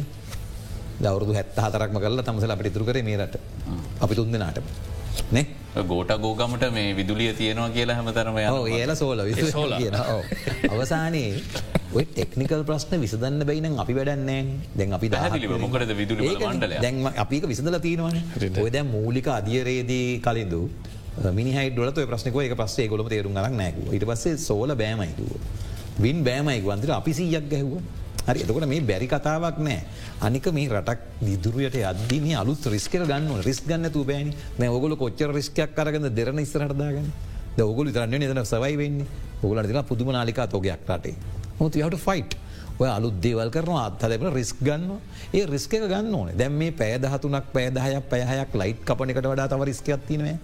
[1.00, 3.36] දවරුදු හැත්ත හතරක්ම කල්ල තමසල අපිට තුර කර මේරට
[4.02, 4.60] අපි තුන් දෙනාට
[5.32, 5.46] නේ?
[5.84, 9.74] ගෝට ගෝගමට මේ විදුලිය තියෙනවා කියලා හැමතරම ඒල සෝල සෝල.
[10.70, 11.32] අවසානයේ
[11.94, 14.42] ඔය ටෙක්නිකල් ප්‍රශ්න විසදන්න බයින අපි වැඩන්නේ
[14.76, 14.94] දැන්.
[14.94, 15.10] අපි
[15.60, 18.18] මොකද විදුලි මණ්ඩල දැන් අපික විසඳල තියෙනවන.
[18.58, 20.62] ඔය දැ මූලික අධියරේදී කලින්දු
[21.34, 25.32] මිනිහයිඩලත ප්‍රශ්නක එක පස්සේ ගොලම තේරුම් ගක් නෑකු ඉට පස්සේ සෝල බෑමයිකුව
[26.00, 27.82] වින් බෑමයික වන්තර අපි සීයක් ගැහුව
[28.28, 29.80] හරි එතකොට මේ බැරි කතාවක් නෑ.
[30.22, 34.34] අනික මේ රටක් විදුරයට අදදිම අලුත් රිස්ක ගන්න රිස් ගන්න තු බෑනි.
[34.60, 37.08] මේ ඔගොල කොච්චර රිස්කයක් කරගන්න දෙරන ස්රටදාගන්න
[37.64, 39.08] ඔගොල තරන්න එදන සවයි වෙන්නේ.
[39.44, 41.16] ඔගලට දිලා පුදුම නාලිකා තෝගයක් රටේ.
[41.60, 42.36] හොතියට ෆයිට්
[42.80, 45.00] ඔය අලුත් දේවල් කරන අත්හලබන රිස්ක් ගන්න
[45.34, 46.36] ඒ රිස්ක ගන්න ඕන.
[46.38, 50.38] දැම් මේ පෑදහතුනක් පෑදහයක් පැහයක් ලයිට් කපන එකට වඩා තව රිස්ක තිනේ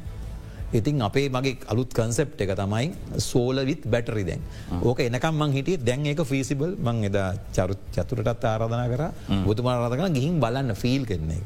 [0.74, 2.88] ඉතින් අපේ මගේ අලුත් කන්සෙප් එක තමයි
[3.30, 4.42] සෝලවිත් බැටරි දැන්.
[4.82, 9.04] ඕක එනකම් මං හිටිය දැන් ඒක ෆිසිබල් මං එදා චරු චතුරටත් ආරධනා කර.
[9.48, 11.44] බුතුමාරාධකන ගිහින් බලන්න ෆිල් කරන එක.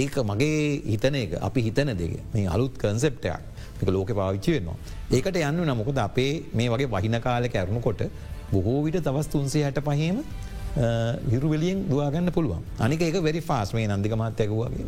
[0.00, 0.60] ඒක මගේ
[0.92, 1.32] හිතන එක.
[1.48, 2.14] අපි හිතන දෙක.
[2.34, 3.50] මේ අලුත් කන්සෙප්ටයක්
[3.88, 4.76] ලෝක පාවිච්චි වෙනවා.
[5.10, 8.02] ඒකට යන්න නමුකද අපේ මේ වගේ වහින කාලක ඇරුණු කොට
[8.52, 10.22] බොහෝ විට තවස් තුන්සේ හැට පහේම
[11.32, 12.62] හිරුවලියෙන් දවාගන්න පුළුවන්.
[12.78, 14.86] අනික ඒක වෙරි ෆාස් මේ නන්දික මහත්තයකවාගේ.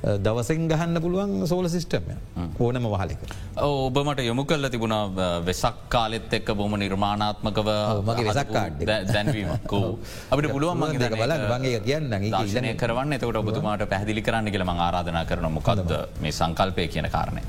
[0.00, 2.14] දවසෙන් ගහන්න පුළුවන් සෝල සිිස්ටමය
[2.58, 3.20] ඕනම වහලෙක.
[3.58, 7.68] ඔබමට යොමු කල්ල තිබුණා වෙසක් කාලෙත් එක්ක බොම නිර්මාණාත්මකව
[8.08, 9.98] මගේ වෙසක්කාඩ දැන්වීමකෝ.
[10.30, 15.24] අපට පුළුවන් මගේ බල වගේ කියන්න ශනය කරන්න එතකට ඔබතුමාට පැහදිලි කරන්න කියල ම ආරාධනා
[15.24, 17.44] කරන මොකක්ද මේ සංකල්පය කියන කාරණය.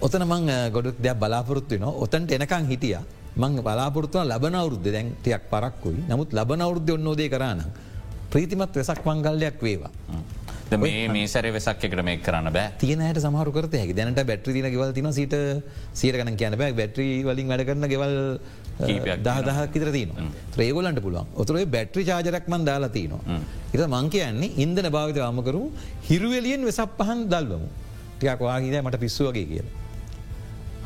[0.00, 2.98] ඔතන මං ගොඩක් දෙයක් බලාපොරොත්තු න ඔතන්ට එනකං හිටිය.
[3.36, 6.08] මං බලාපොරත්තුව ලබන අවුද්ධ දැන්ටයක් පරක්කුයි.
[6.08, 7.62] නමුත් ලබන අවුද්ධ ඔන්නෝදේ කරන්න
[8.30, 9.90] ප්‍රීතිමත් වෙසක් මංගල්ලයක් වේවා.
[10.78, 12.72] මේ සැර වෙසක් මේ කරන්න බෑ.
[12.78, 15.34] තියනයට සමහරු කරත හැකි දැනට බැට්‍රි තින ගෙවල් තින සිට
[16.00, 16.72] සීරකන කියන බෑ.
[16.80, 18.16] බැට්‍රී වලින් වැඩ කරන ගෙවල්
[19.26, 20.10] දහදහක් ඉතර තින
[20.54, 21.26] ත්‍රේගොලන්ට පුළුවන්.
[21.34, 23.40] ඔතුරේ බැට්‍රි චාජරක්මන් දාලා තියනවා.
[23.74, 25.62] ඉත මං කියන්නේ ඉන්දන භාවිත අමකරු
[26.08, 27.68] හිරුවලියෙන් වෙසක් පහන් දල්වමු.
[28.18, 29.66] ටියක් වාගේද මට පිස්සු වගේ කියල.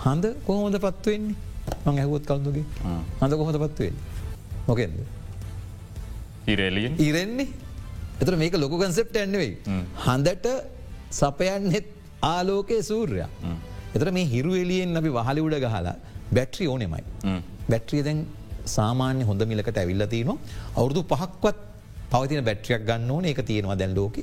[0.04, 1.36] හඳ කොහොමද පත්වවෙන්නේ
[1.84, 2.64] මං ඇහුවොත් කවුදුගේ
[3.20, 3.92] හඳ කොහොද පත්වේ
[4.68, 4.98] මොකෙන්ද.
[6.52, 7.48] ඉරෙලියෙන් ඉරෙන්නේ
[8.22, 9.52] එතර මේක ලොකු කන්සෙප්ට ඇන්නෙවෙයි.
[10.06, 10.46] හඳට
[11.20, 11.86] සපයන්නෙත්
[12.34, 13.28] ආලෝකය සූර්යා.
[13.96, 15.94] එතර මේ හිරු එලියෙන් අපි වහලි උඩ ගහලා
[16.38, 17.04] බැට්‍රි ඕනෙමයි.
[17.72, 18.20] බැට්‍රිය දැන්
[18.78, 20.38] සාමාන්‍ය හොඳ මිලකට ඇවිල්ල තියනවා
[20.80, 21.58] අවුරදු පහක්වත්
[22.12, 23.24] පවතින බැට්‍රියක් ගන්න ඕන.
[23.32, 24.16] එක තියෙනවා දැන් ලෝක.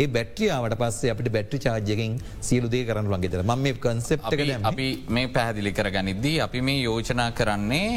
[0.00, 2.14] ඒ බැට්‍රියාවට පස්සේ අපට බැට්‍රි චාර්ජයකින්
[2.48, 4.30] සියලුදේ කරන්න ලන්ගෙතර ම මේ කන්සෙප්ට
[4.70, 7.90] අපි මේ පැහැදිලි කර ගනිද්දී අපි මේ යෝජනා කරන්නේ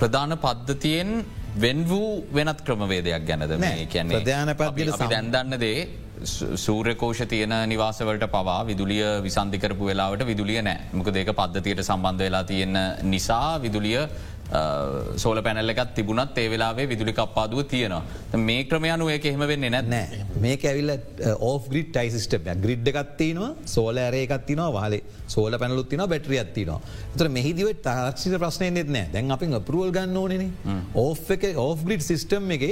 [0.00, 1.10] ප්‍රධාන පද්ධතියෙන්
[1.56, 4.16] වෙන් වූ වෙනත් ක්‍රමවේදයක් ගැනද මේ කියන්නේ?
[4.16, 5.88] ප්‍රධාන පද්ධතියට සම- දැන්දන්නදේ
[6.56, 10.80] සූරකෝෂ තියන නිවාසවලට පවා විදුලිය විසන්ධිකරපු වෙලාවට විදුලිය නෑ.
[10.92, 14.06] මොක දෙක පද්ධතියට සම්බන්ධ වෙලා තියෙන නිසා විදුලිය
[15.22, 18.02] සෝල පැනල්ල එකත් තිබුණත් ඒ වෙලාවේ විදුලි කප්පාදුව තියෙනවා.
[18.48, 20.24] මේ ක්‍රමයනු ඒක එහෙම වෙන්නේ නැත් නෑ.
[20.44, 20.92] මේක ඇවිල්ල
[21.48, 25.02] ඕ ග්‍රිට් ටයිසිස්ටම ග්‍රිඩ් එකත්තිනවා සෝල ඇරේකත්තින වාලේ
[25.34, 26.80] සෝල පැනලුත්තින බැට්‍රිය ඇත්තිනවා
[27.16, 29.06] තර මෙහිදිව තාක්ෂිත ප්‍රශ්නය නෙත් නෑ.
[29.14, 30.48] දැන් අපි අපරුවල් ගන්න ඕනෙන
[30.94, 32.64] ඕ එක ඕ ග්‍රිඩ් සිිස්ටම් එක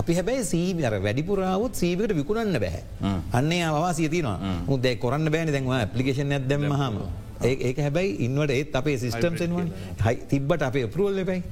[0.00, 4.38] අපි හැබැයි සීවිර වැඩිපුරාවත් සීවිකට විකුණන්න බැහැ අන්නේ අවා සියතිනවා
[4.68, 5.50] මුදේ කොරන්න බෑන.
[5.56, 6.98] දැන්වා පපලිකේෂන් ඇදම හම
[7.42, 9.72] ඒක හැබැයි ඉන්වට ඒත් අපේ සිිස්ටම් සෙන්වන්
[10.04, 11.42] හයි තිබ්බට අපේ පරුවල් ලබයි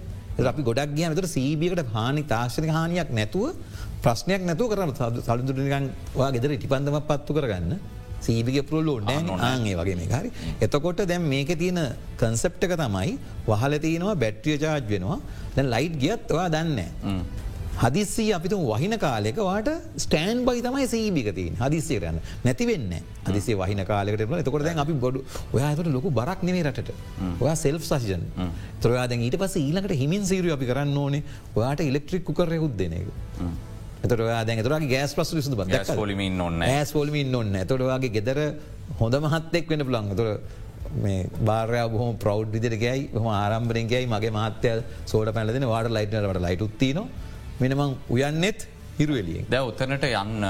[0.46, 3.54] අපි ගොඩක් ගිය මෙතර සීබියකට හානි තාක්ෂණ හානියක් නැතුව
[4.02, 4.92] ප්‍රශ්නයක් නැතුව කරන්න
[5.28, 7.72] සලදුරනිකන් වා ගෙදර ඉටිපන්දම පත්තු කරගන්න.
[8.20, 9.18] සීවිග පුරල්ලෝ නෑ.
[9.40, 10.30] ආගේ වගේ මේ හරි.
[10.60, 11.80] එතකොට දැම් මේක තියෙන
[12.20, 13.12] කන්සෙප්ටක තමයි
[13.48, 15.18] වහල තියෙනවා බැට්‍රිය චාර්ජ් වෙනවා.
[15.56, 16.80] දැන් ලයිට් ගියත් වා දන්න.
[17.82, 19.68] හදිස්සී අපිතු වහින කාලෙක වාට
[20.04, 22.18] ස්ටෑන් බයි තමයි සීබිකතින් හදිසිය කරන්න.
[22.44, 22.92] නැතිවෙන්න
[23.28, 26.90] හදිසේ වහින කාලෙකට එතකොට දැන් අපි බොඩු ඔයාතුට ලොකු බරක් නෙවේ රට
[27.40, 28.24] ඔයා සෙල්් සසිජන්
[28.82, 31.22] ත්‍රයාද ඊට පස ඊලකට හිමින් සීරු අපි කරන්න ඕනේ
[31.56, 33.08] ඔයාට ඉලෙක්ට්‍රික් කුකරයකුත් දෙන එක.
[34.02, 34.16] එතට
[34.48, 38.40] දැන් තුරගේ ගෑස් පස විසු බ පොලිමින් ඔන්න ඇස් පොලිමින් ඔන්න තොටවාගේ ගෙදර
[39.00, 40.28] හොඳ මහත්තෙක් වෙන පුළන් තුර
[41.04, 46.44] මේ බාරය බොහම ප්‍රෞඩ් විදිර ගයි හම ආරම්භරෙන් ගයි මගේ මහත්‍යය සෝට පැලදෙන වාට ලයිට්නට
[46.46, 47.00] ලයිටුත්තින
[47.60, 48.66] මෙනමං උයන්නෙත්
[48.98, 49.44] හිරුවලියෙන්.
[49.52, 50.44] ද උත්තනට යන්න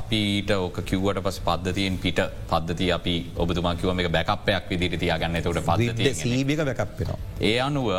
[0.00, 5.60] අපිට ඕක කිව්වට පස් පද්ධතියෙන් පිට පද්ධති අපි ඔබතුමා කිව මේ බැකපයක් විදිරි තියාගන්න තොට
[5.68, 7.18] පද්ධතිය සීබික බැකප්පෙනවා.
[7.40, 7.90] ඒ අනුව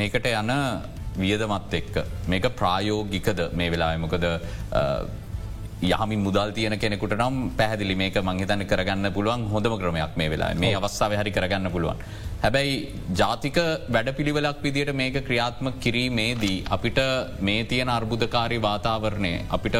[0.00, 0.52] මේකට යන
[1.22, 1.96] වියදමත් එක්ක
[2.34, 4.26] මේක ප්‍රායෝගිකද මේ වෙලාමකද
[5.88, 10.74] යහමින් මුදල් තියන කෙනෙකුට නම් පැහදිලි මේක මංහිතන කරගන්න පුළුවන් හොඳම ක්‍රමයක් මේ වෙලා මේ
[10.78, 11.98] අවස්ථාව හරි කරගන්න පුළුවන්.
[12.42, 12.74] හැබැයි
[13.20, 13.56] ජාතික
[13.94, 17.00] වැඩ පිළිවෙලක් විදියට මේක ක්‍රියාත්ම කිරීමේදී අපිට
[17.40, 19.76] මේ තියෙන අර්බුදකාරී වාතාවරණය අපිට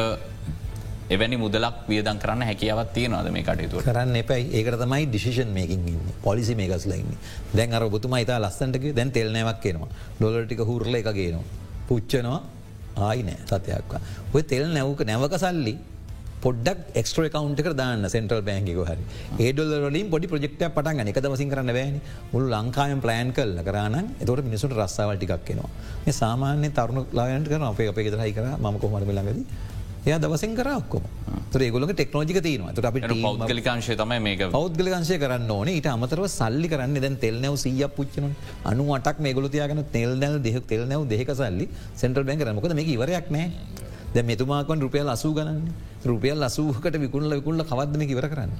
[1.09, 4.43] එවැනි මුදලක් වියදන් කරන්න හැකියාවත් තියෙනවාද මේ කටයුතු කරන්න එපයි.
[4.53, 5.85] ඒකට තමයි ඩිසිෂන් මේකින්
[6.23, 7.15] පොලිසි මේකස් ලයින්න
[7.55, 11.45] දැන් අර බතුම ඉතා ලස්සටක දැන් තෙල්නෑවක් කියනවා ඩොලටික හුරල එක ගේනවා.
[11.87, 12.41] පුච්චනවා.
[12.97, 13.39] ආයි නෑ.
[13.45, 14.01] සතයක්වා
[14.33, 15.75] ඔය තෙල් නැවක නැවක සල්ලි
[16.43, 19.03] පොඩක් එක්ස්ට්‍ර කවන්ට දාන්න සෙන්ටල් බෑංගික හරි.
[19.45, 21.97] ඒඩොල් වලින් පොඩි ප්‍රජෙක්ට පටන් එක දවසින් කරන්න බෑන
[22.33, 25.71] මුල් ලංකායම් ප්ලෑන් කල් කරන එතවට මිනිසුට රස්සාවල් ටිකක් කෙනවා
[26.05, 28.47] මේ සාමාන්‍ය තරුණු ලායන්ට කරන අපේ අපේ ගෙදරහි කර.
[28.57, 29.45] ම කොහමට ලඟදී
[30.05, 31.03] එය දවසෙන් කර ඔක්කොම.
[31.51, 32.73] තුර ඒගොලක ටෙක්නෝජික තියෙනවා.
[32.77, 34.45] තුර අපි පෞද්ගලිකාංශය තමයි මේක.
[34.55, 35.67] පෞද්ගලකංශය කරන්න ඕන.
[35.69, 36.95] ඊට අමතරව සල්ලි කරන්න.
[37.05, 38.31] දැන් තෙල්නැව සිය පුච්චන
[38.71, 42.89] අනු අටක් මේ ගොලතියාගන තෙල් නැල් දෙහ තෙල් නැව දෙක සල්ලි සෙන්ටල් බැං කරමකද මේ
[42.95, 43.47] ඉවරයක් නෑ
[44.15, 45.73] දැ මෙතුමාකන් රුපියල් අසූ ගණන්නේ.
[46.05, 48.53] රුපියල් අසූහකට විකුණල විකුල්ල කවදම ඉවර කරන්න.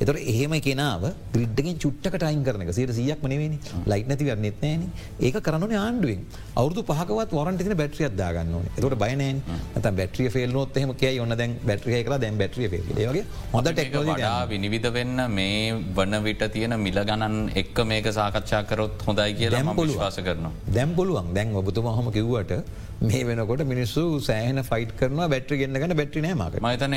[0.00, 3.58] එතොට එහෙම කෙනාව ග්‍රිඩ්ඩකින් චුට්ටකට අයින් කරන සිට සියක් මනවෙනි
[3.90, 4.82] ලයිට් නැති වරනෙත් නෑන
[5.20, 6.20] ඒක කරන ආණ්ඩුවෙන්.
[6.60, 9.42] අවුදු පහකවත් වරන්ටින බැට්‍රිය අදාගන්න එතට බයනෑන්
[9.76, 13.70] ඇත බැට්‍රිය ෆෙල් නොත් එහම කිය ඔන්න දැන් බැට්‍රිය කර දැන් බැට්‍රිය ඒගේ හොඳ
[14.08, 15.60] වඩා විනිවිධ වෙන්න මේ
[15.98, 20.52] වන විට තියෙන මිල ගණන් එක්ක මේක සාකච්ඡා කරොත් හොඳයි කියලා විශ්වාස කරනවා.
[20.76, 21.32] දැම් පුළුවන්.
[21.36, 22.52] දැන් ඔබතුම හොම කිව්වට
[23.00, 26.94] මේ වෙනකොට මිනිස්සු සෑහන ෆයිට් කරන බැට්‍රි ගන්නගන බැට්‍රි නෑමක මතන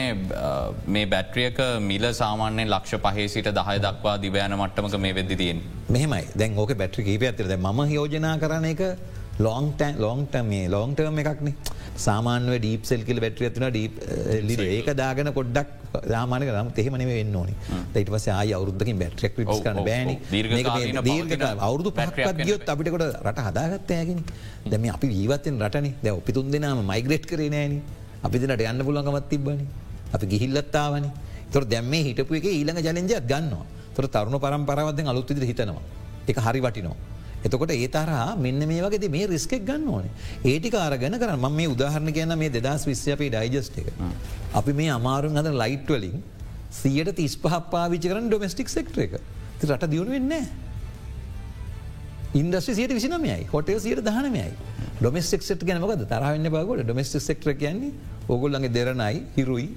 [0.96, 5.60] මේ බැට්‍රියක මිල සාමාන්‍ය ලක්ෂ පහේ සිට දහය දක්වා දිවෑන මට්ටමක මේ වෙද්දි තියෙන්
[5.90, 6.24] මෙහෙමයි.
[6.40, 8.84] දැන් ඕක බැට්‍රි කීප ඇතරද ම යෝජනා කරන එක
[9.40, 11.54] ලොන්ටන් ලොන්ට මේ ලොන්ටර්ම එකක්නේ
[12.06, 15.70] සාමාන්ව ඩීප් සෙල් කිල බැට්‍රිය ඇතින ඩීප් ඒක දාගන කොඩ්ඩක්
[16.14, 17.54] දාමානක නම් තෙහෙමන වෙන්න ඕනි.
[17.96, 20.10] ඊට පස ආය අවුද්ධකින් බැට්‍රියක් ිස් කන බෑන
[21.08, 24.20] දීර්ග අවුදු පහක්ත් ගියොත් අපිටකොට රට හදාගත්තයගෙන
[24.72, 25.88] දැම අපි ජීවත්තෙන් රටන.
[26.04, 27.82] දැ ඔපිතුන් දෙනාම මයිග්‍රේට් කරේ නෑන
[28.28, 29.66] අපි දෙනට යන්න පුළන්ගමත් තිබ්බනි.
[30.16, 31.06] අපි ගිහිල්ලත්තාවන
[31.54, 33.66] තොර දැම්ම හිටපු එක ඊළඟ ජලෙන්ජත් ගන්නවා.
[33.96, 35.82] තොර තරුණ පරම්පරාවත්ෙන් අලුත්තිද හිතනවා.
[36.30, 36.98] එක හරි වටිනවා.
[37.46, 40.12] එතකොට ඒ තරහා මෙන්න මේ වගේ මේ රිස්කෙක් ගන්න ඕනේ.
[40.46, 43.94] ඒටි කාරගන කර ම මේ උදාහරණ කියන මේ දෙදස් විශ්‍යපේ ඩයිජස්ට එක.
[44.54, 46.24] අපි මේ අමාරුන් අද ලයිට් වලින්
[46.72, 49.20] සියට තිස් පහ පාවිච කරන ඩොමස්ටික් සෙක්ටර එක.
[49.60, 50.44] ති රට දියුණු වෙන්නේ
[52.34, 54.52] ඉන්දස්්‍ර සියට විසිනමයයි හොටේ සියට දහනමයයි
[55.00, 57.92] ඩොමස්ටික් සෙට ගැනමක තරහන්න බගොට ඩොමස්ටික් සෙක්ටර කියන්නේ
[58.30, 59.70] ඔගොල්ලගේ දෙරනයි හිරුයි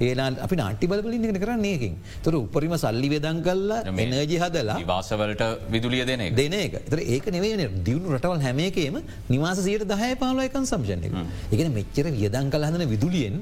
[0.00, 1.94] ඒලා අපි නාටි බලලින් කර ඒකින්.
[2.22, 6.34] තොර උපරිම සල්ලි වෙදන් කල්ලා එනජි හදලා නිවාසවලට විදුලිය දෙන.
[6.34, 6.74] දෙන එක.
[6.90, 11.10] තර ඒක නෙවේ දියුණු රටවල් හැමේකේම නිවාස සියට දහය පාලයකන් සම්ජනය
[11.52, 13.36] එකන මෙච්චර වියදන් කලහඳන විදුලියෙන්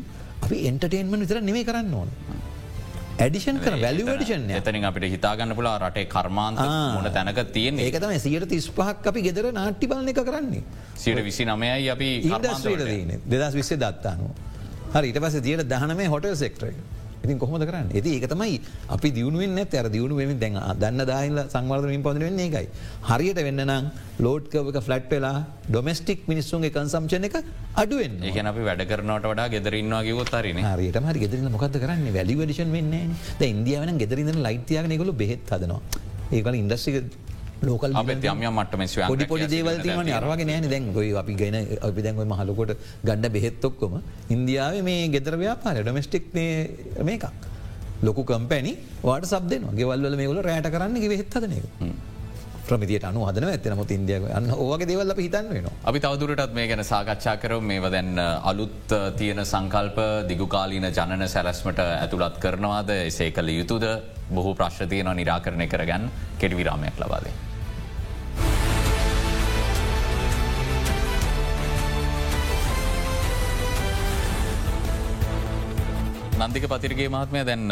[0.45, 2.11] අපි එන්ටර්ටේන්මන් විතර නෙවේ කරන්න ඕන.
[3.19, 6.61] ඇඩිෂන් කර වැලි ඩිෂන් එතනින් අපිට හිතාගන්න පුලා රටේ කර්මාන්ත
[6.95, 10.63] මොන තැනක තියෙන ඒකතම සියට තිස්පහක් අපි ගෙදර නාට්ටි බලන එක කරන්නේ.
[10.95, 14.52] සියට විසි නමයයි අපි ඉන්දස්්‍රීට දන දෙදස් විස්සේ දත්තානවා.
[14.95, 16.77] හරි ඊට පස දියට දහනමේ හොටල් සෙක්ටරක.
[17.25, 17.89] ඉතින් කොහොමද කරන්න?
[17.97, 18.55] ඇති ඒක තමයි
[18.95, 22.67] අපි දියුණුවෙන් ඇර දියුණු වෙමින් දැන් දන්න දාහිල සංවර්ධමින් පොදන වෙන්නේ එකයි.
[23.11, 23.85] හරියට වෙන්න නම්
[24.27, 25.39] ලෝඩ්කවක ෆලට් වෙලා
[25.71, 27.37] ඩොමස්ටික් මිනිස්සුන්ගේ කන්සම්චන එක
[27.83, 30.63] අඩුවෙන් ඒකන අපි වැඩ කරනට වඩා ගෙදරන්නවා කිවොත් හරින.
[30.75, 31.19] හරියට හරි.
[31.25, 32.07] ගෙදරන්න මොකද කරන්න?
[32.19, 32.95] වැලි වඩිෂන් වෙන්න
[33.53, 35.81] ඉන්දියාවන ගෙදරන්න ලයිතියාග නිකළු බෙහෙත් හදනවා.
[36.37, 37.07] ඒකල ඉන්දස්්‍රික
[37.69, 40.69] ලෝකල් යම මටම පොඩි පොඩි දේවල්තිවන අරවාගෙන නෑන.
[40.75, 41.57] දැන් ගොයි අපි ගැන
[41.89, 42.77] අපි දැන්ගොයි මහලකොට
[43.09, 43.99] ගණ්ඩ බෙහෙත්තොක්කොම
[44.37, 46.31] ඉන්දියාව මේ ගෙදර ව්‍යාපාර ඩොමස්ටික්
[47.11, 47.27] මේකක්.
[48.07, 48.73] ලොකු කම්පැනි
[49.03, 51.55] වාට සබ්දන ගෙවල්ල මේකල රෑට කරන්න වෙහෙත්තදන
[52.67, 55.75] ප්‍රමිතියට අනු හදන ඇතන මොත් ඉන්දියාව අන්න ඕගේ දේවල් අප හිතන්න වෙනවා.
[55.91, 58.11] අපි තවදුරටත් මේ ගැන සාකච්ඡා කර මේව දැන්
[58.51, 59.99] අලුත් තියෙන සංකල්ප
[60.31, 62.91] දිගුකාලීන ජනන සැලස්මට ඇතුළත් කරනවාද?
[63.11, 63.87] එසේ කළ යුතුද?
[64.35, 66.11] බොහෝ ප්‍රශ්තියන නිරාකරණය කරගන්න.
[66.43, 67.52] කෙඩිවිරාමයක් ලබාදේ.
[76.43, 77.65] නන්දික පතිරගේ මහත්මය දැන්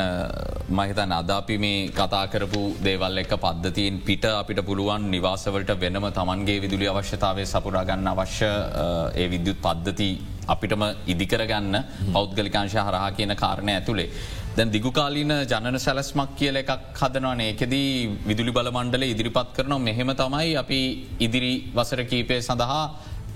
[0.70, 6.86] මහිතන් අදාපි මේ කතා කරපු දේවල් එක පද්ධතියෙන් පිට අපිට පුළුවන් නිවාසවලට වෙනම තමන්ගේ විදුලි
[6.86, 8.50] අවශ්‍යතාවය සපුරාගන්න අවශ්‍ය
[9.14, 10.10] ඒ විද්‍යුත් පද්ධති
[10.46, 11.74] අපිටම ඉදිකරගන්න
[12.12, 14.08] පෞද්ගලිකාංශ හරහා කියන කාරණය ඇතුළේ.
[14.52, 17.92] දැන් දිගුකාලීන ජනන සැලස්මක් කියල එකක් හදනවන ඒකෙදී
[18.26, 20.80] විදුලි බල මණ්ඩල ඉදිරිපත් කරනවා මෙහෙම තමයි අපි
[21.20, 22.84] ඉදිරි වසර කීපය සඳහා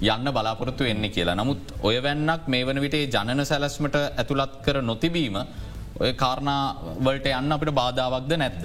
[0.01, 1.37] යන්න බලාපොරොත්තු වෙන්නේ කියලා.
[1.41, 5.37] නමුත් ඔය වැන්නක් මේ වන විටේ ජනන සැලස්මට ඇතුළත් කර නොතිබීම
[6.01, 8.65] ඔය කාරණාවලට යන්න අපිට බාධාවක්ද නැද්ද.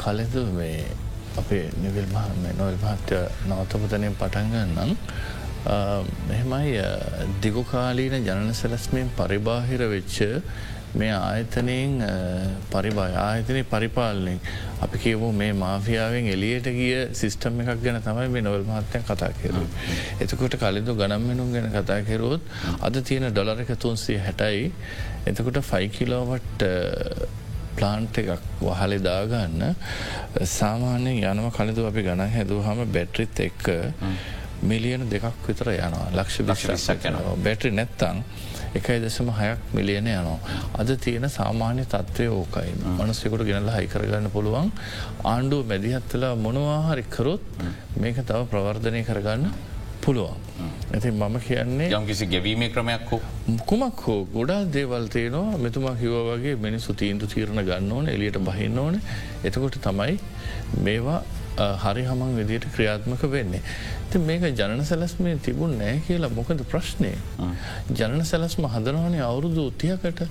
[0.00, 0.84] කලෙද මේ
[1.40, 2.06] අපේ නිවිල්
[2.58, 3.18] නොල් මහත්‍ය
[3.48, 4.96] නවතපතනයෙන් පටන්ගන්නම්.
[6.28, 6.80] මෙහෙමයි
[7.42, 10.18] දිගුකාලීන ජනන සැලස්මෙන් පරිබාහිර වෙච්ච
[11.00, 11.94] මේ ආයතනයෙන්
[12.72, 14.38] පරිබා ආයතනය පරිපාලනෙන්
[14.84, 19.64] අපි කියවූ මේ මාෆියාවෙන් එලියට ගිය සිිස්ටම් එකක් ගැන තමයි මේ නොවල් මහත්තය කතා කෙරු.
[20.20, 22.42] එතකොට කලින්දු ගනම්මනුම් ගැන කතා කෙරුවොත්
[22.80, 24.70] අද තියෙන ඩොලර එක තුන්සිය හැටයි
[25.26, 26.64] එතකොට ෆයිකිලෝවට
[27.76, 29.62] ප්ලාන්ට් එකක් වහලි දාගන්න.
[30.52, 33.64] සාමාන්‍යයෙන් යනම කලදු අපි ගණන් හැදුව හම බැට්‍රිත් එක්ක
[34.62, 36.06] මිලියන දෙකක් විතර යනවා.
[36.18, 37.36] ලක්ෂ විශ්වසක් යනවා.
[37.44, 38.24] බැටරි නැත්තං
[38.78, 40.38] එකයි දසම හයක් මිලියන යනවා.
[40.80, 42.72] අද තියෙන සාමාන්‍ය තත්ත්වය ඕකයි.
[42.98, 44.72] මනස්සෙකුට ගෙනල හයිකරගන්න පුළුවන්.
[45.32, 47.44] ආණ්ඩුව මැදිහත්වෙලා මොනවාහරිකරොත්
[48.02, 49.46] මේක තව ප්‍රවර්ධනය කරගන්න
[50.02, 50.42] පුළුවන්.
[50.94, 53.20] ඇති මම කියන්නේ යම්කිසි ගෙවීම ක්‍රමයක් හෝ?
[53.70, 54.20] කුමක් හෝ.
[54.36, 55.58] ගොඩා දේවල් තියනවා.
[55.58, 59.00] මෙතුමා කිව වගේ මිනිස්සු තීන්දු තීරණ ගන්න ඕන එලියට බහින්න ඕන.
[59.44, 60.14] එතකොට තමයි
[60.84, 61.20] මේවා
[61.56, 63.62] හරි හමන් විදියට ක්‍රියාත්මක වෙන්නේ.
[64.10, 67.12] ති මේක ජනන සැලස්මේ තිබුණ නෑ කියලා මොකද ප්‍රශ්නය.
[67.92, 70.22] ජනන සැලස්ම හදනවනේ අවුරුදු උත්තියකට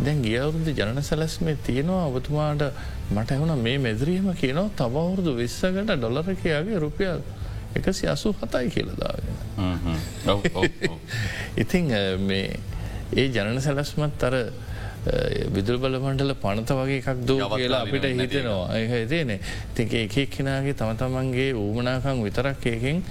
[0.00, 2.64] දැන් ගියවුරුදු ජනන සැලස්මේ තියෙනවා ඔබතුමාට
[3.10, 7.22] මට එවුණ මේ මෙදරීම කියනව තවවුරුදු විස්සකට ඩොලරකයාගේ රුපියල්
[7.74, 9.36] එකසි අසු හතයි කියලදාගෙන.
[11.62, 12.60] ඉතිං මේ
[13.12, 14.34] ඒ ජනන සැලස්මත් අර
[15.54, 18.66] විදුල් බලමන්ටල පනත වගේ එකක් දෝ කියලා අපිට හිතනවා.
[18.78, 19.40] ඒ හිතේනේ
[19.76, 23.02] තික එක එක්කෙනගේ තම තමන්ගේ ඌමනාකං විතරක් ඒකින්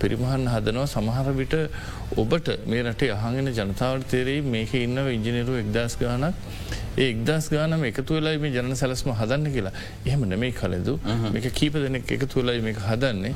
[0.00, 0.86] පිරිමහන් හදනවා.
[0.94, 1.54] සමහර විට
[2.22, 6.34] ඔබට මේ රටේ අහගෙන ජනතාවට තෙරෙයි මේක ඉන්න ඉංජිනරු එක්දස් ගානක්
[6.98, 9.74] ඒ එක්දස් ගානම එකතු වෙලයි මේ ජන සැලස්ම හදන්න කියලා.
[10.06, 10.98] එහෙම නෙමේ කලෙදු
[11.34, 13.32] මේක කීප දෙනෙක් එකතු වෙලයි මේක හදන්නේ.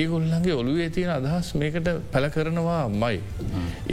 [0.00, 3.20] ඒගොල්ලන්ගේ ඔළුවේ තියෙන අදහස් මේකට පැල කරනවා මයි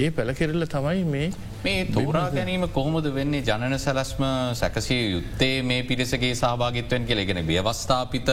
[0.04, 1.34] ඒ පැලකෙරල්ල තමයි මේ
[1.64, 3.42] මේ තෝරා ගැනීම කොහොමද වෙන්නේ?
[3.42, 4.24] ජනන සැලස්ම
[4.54, 8.30] සැකසිය යුත්තේ මේ පිරිසගේ සභාගිත්වයෙන් කෙළෙගෙන ව්‍යවස්ථාපිත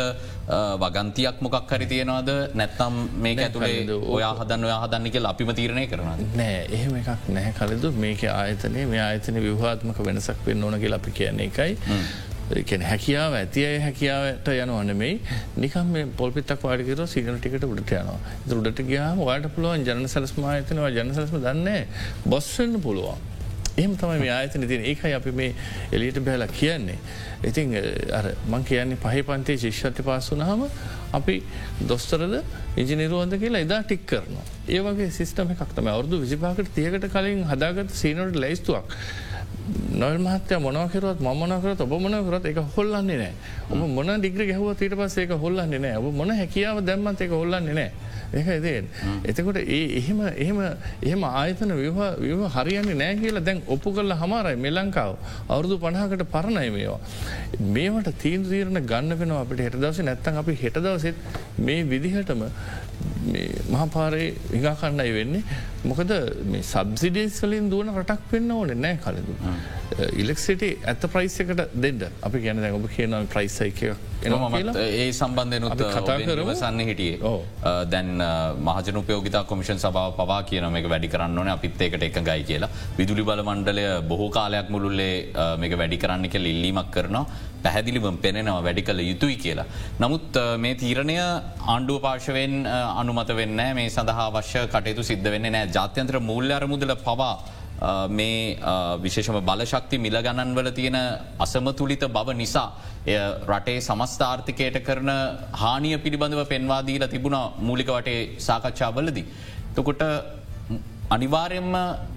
[0.83, 2.31] වගන්තියක් මොකක් හරි තියෙනවාද?
[2.55, 7.55] නැත්තම් මේ ඇතුළේ ඔයා හදන්න ඔයා හදන්න කියල අපිම තීරණය කරන නෑ එහෙම එකක් නැහැ
[7.59, 11.79] කලදු මේක ආයතනය මේ ආයතන විවාත්මක වෙනසක් වෙන්න ඕනගේ අපි කියන්නේ එකයි
[12.50, 15.10] හැකියාව ඇති අය හැකියාවට යන අනමයි
[15.56, 21.38] නිකම් පොල්පිතක් වාඩිකර සිගන ටිකට උඩට යනවා දුරට ගයාම වාට පුළුවන් ජන සලස්ම ආයතනවා ජනසලස්ම
[21.40, 21.86] දන්නේ
[22.26, 23.28] බොස්වන්න පුළුවන්.
[23.76, 25.54] එහම තමයි මේ ආයතන තින ඒකයි අපි මේ
[25.92, 26.98] එලියට බැල කියන්නේ.
[27.44, 27.76] ඉතින්
[28.48, 30.66] මං කියන්නේ පහි පන්තේ ශිෂ්ෂති පාසුනහම
[31.12, 31.36] අපි
[31.88, 32.34] දොස්තරද
[32.76, 34.44] ඉජිනිරුවන්ද කියලා එදා ටික් කරනවා.
[34.68, 38.96] ඒවගේ සිස්ටම එකක්තම අවුදු විසිපාකට තියකට කලින් හදාගත් සීනට ලැයිස්තුවක්.
[39.92, 43.33] නොල් මහත්‍ය මොනකරත් මනකරත් ඔබ මොනකරත් එක හොල්ලන්නේ නෑ.
[43.70, 45.96] ඔබ මොන ඩිග්‍ර ගැහුව ඊට පස් ඒක හොල්ලන්නේ නෑ.
[45.99, 47.90] ඔබ මොන හැකියාව දැම්මත් එක හොල්ලන්නේ නෑ.
[48.33, 48.85] ඒකදේ.
[49.25, 50.59] එතකොට ඒ එහෙම එහෙම
[51.03, 51.75] එහෙම ආයතන
[52.20, 55.14] විව හරියන්නේ නෑ කියලා දැන් ඔප්පු කල්ල හමාරයි මෙලංකාව
[55.49, 57.01] අවුරදු පණහකට පරණය මේවා.
[57.77, 60.03] මේවට තීන් තීරණ ගන්න වෙන අපට හෙට දවස.
[60.03, 61.16] නැත්තන් අපි හෙට දවසෙත්
[61.59, 62.46] මේ විදිහටම
[63.75, 65.43] මහපාරේ හිඟාකන්නයි වෙන්නේ.
[65.90, 66.11] මොකද
[66.61, 69.35] සබ්සිඩේස් වලින් දුවන රටක් වෙන්න ඕන නෑ කලදු.
[70.23, 70.62] ඉලෙක්සිට
[70.93, 73.81] ඇත ප්‍රයිසකට දෙඩ අපි ගැන ඔබ කියන ප්‍රයිසයික
[74.85, 77.33] ඒ සම්බන්ධයනුත් කතා කරව සන්න හිටියේ.
[77.93, 78.11] දැන්
[78.69, 82.71] මහජන උපයෝගතා කොමිෂන් සභාව පවා කියන මේක වැඩි කරන්න ඕන අපිත් ඒකට එක ගයි කියලා.
[82.99, 85.14] විදුලි බල මණ්ඩලය බොහෝ කාලයක් මුළුල්ලේ
[85.62, 87.25] මේක වැඩි කරන්න එක ඉල්ලීමක් කරනවා
[87.62, 89.68] පැහැදිලිවම් පෙනෙනවා වැඩි කළ යුතුයි කියලා.
[90.01, 92.55] නමුත් මේ තීරණය ආණ්ඩුව පාර්ශවෙන්
[92.96, 97.35] අනුමත වෙන්න මේ සඳහා වශ්‍ය කටයුතු සිද්ධ වෙන්න නෑ ජාත්‍යන්ත්‍ර මුල්්‍ය අරමුදල පවා
[98.11, 98.59] මේ
[98.99, 100.99] විශේෂම බලශක්ති මිල ගණන්වල තියෙන
[101.38, 102.68] අසමතුලිත බව නිසා
[103.07, 105.11] එය රටේ සමස්ථාර්ථිකයට කරන
[105.55, 109.27] හානිය පිළිබඳව පෙන්වාදීල තිබුණ මූලික වටේ සාකච්ඡාවලදී.
[109.75, 110.03] තකොට
[111.14, 111.73] අනිවාරෙන්ම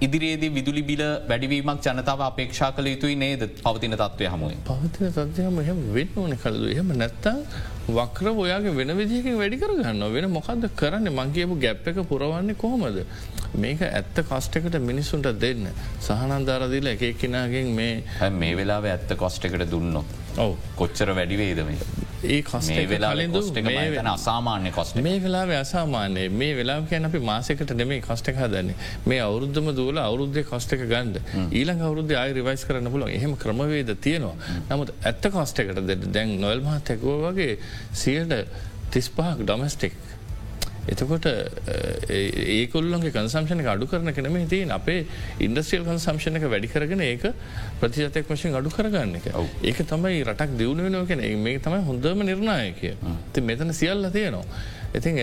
[0.05, 4.59] ඉදිරියේදී විදුලි බිල වැඩිවීමක් ජනතාව අපේක්ෂා කළ යුතුයි නේද පවතින තත්වය හමුවේ.
[4.69, 7.39] පවතින තත්වයම එහම වෙන්න ඕන කළු එහම නැත්තං
[7.97, 13.01] වක්‍ර ඔයාගේ වෙන විදිහකින් වැඩි කරගන්න වෙන මොකක්ද කරන්න මංගේපු ගැප් එක පුරවන්නේ කොහොමද.
[13.65, 15.65] මේක ඇත්ත කස්ටකට මිනිස්සුන්ට දෙන්න
[16.07, 20.17] සහනන්දාරදිල එක එක්කිනාගෙන් මේ මේ වෙලාව ඇත්ත කොස්ට එකට දුන්නොත්.
[20.37, 21.77] ඔව කොච්චර වැඩිවේදම.
[22.25, 23.13] ඒ කස්ේ වෙලා
[24.13, 26.29] අසාමාන්‍ය කොස්ට මේ වෙලා අසාමානය.
[26.31, 28.75] මේ වෙලා කියන අපි මාසකට නෙමේ කස්ටක හදන්නේ.
[29.05, 34.35] මේ අවුද්ධම දූල අවුද්ධ කස්ටක ගන්ඩ ඊළඟ අවුද්ධ අයි රිවයිස් කරන්න පුල එහෙම ක්‍රමවේද තියෙනවා.
[34.69, 37.57] නමුත් ඇත්ත කස්ටකට දැන් නොල්මහ තැකෝ වගේ
[37.93, 38.33] සියට
[38.91, 39.93] තිස්පහක් ඩොමස්ටික්
[40.85, 41.25] එතකොට
[42.09, 45.05] ඒකොල්ලන්ගේ කන්සම්ෂණ අඩු කරන කනම තින් අපේ
[45.39, 47.25] ඉන්ඩස්ට්‍රියල් කන්සම්ෂණ එක වැඩි කරගෙන ඒක
[47.79, 49.31] ප්‍රතිජතයක් වශයෙන් අඩු කරගන්න එක.
[49.63, 52.95] ඒක තමයි රටක් දියුණු වෙනෝ කෙන මේ තමයි හොඳම නිර්ණයකය
[53.33, 54.43] ති මෙතන සියල්ල තියෙනවා.
[54.93, 55.17] ඉතින්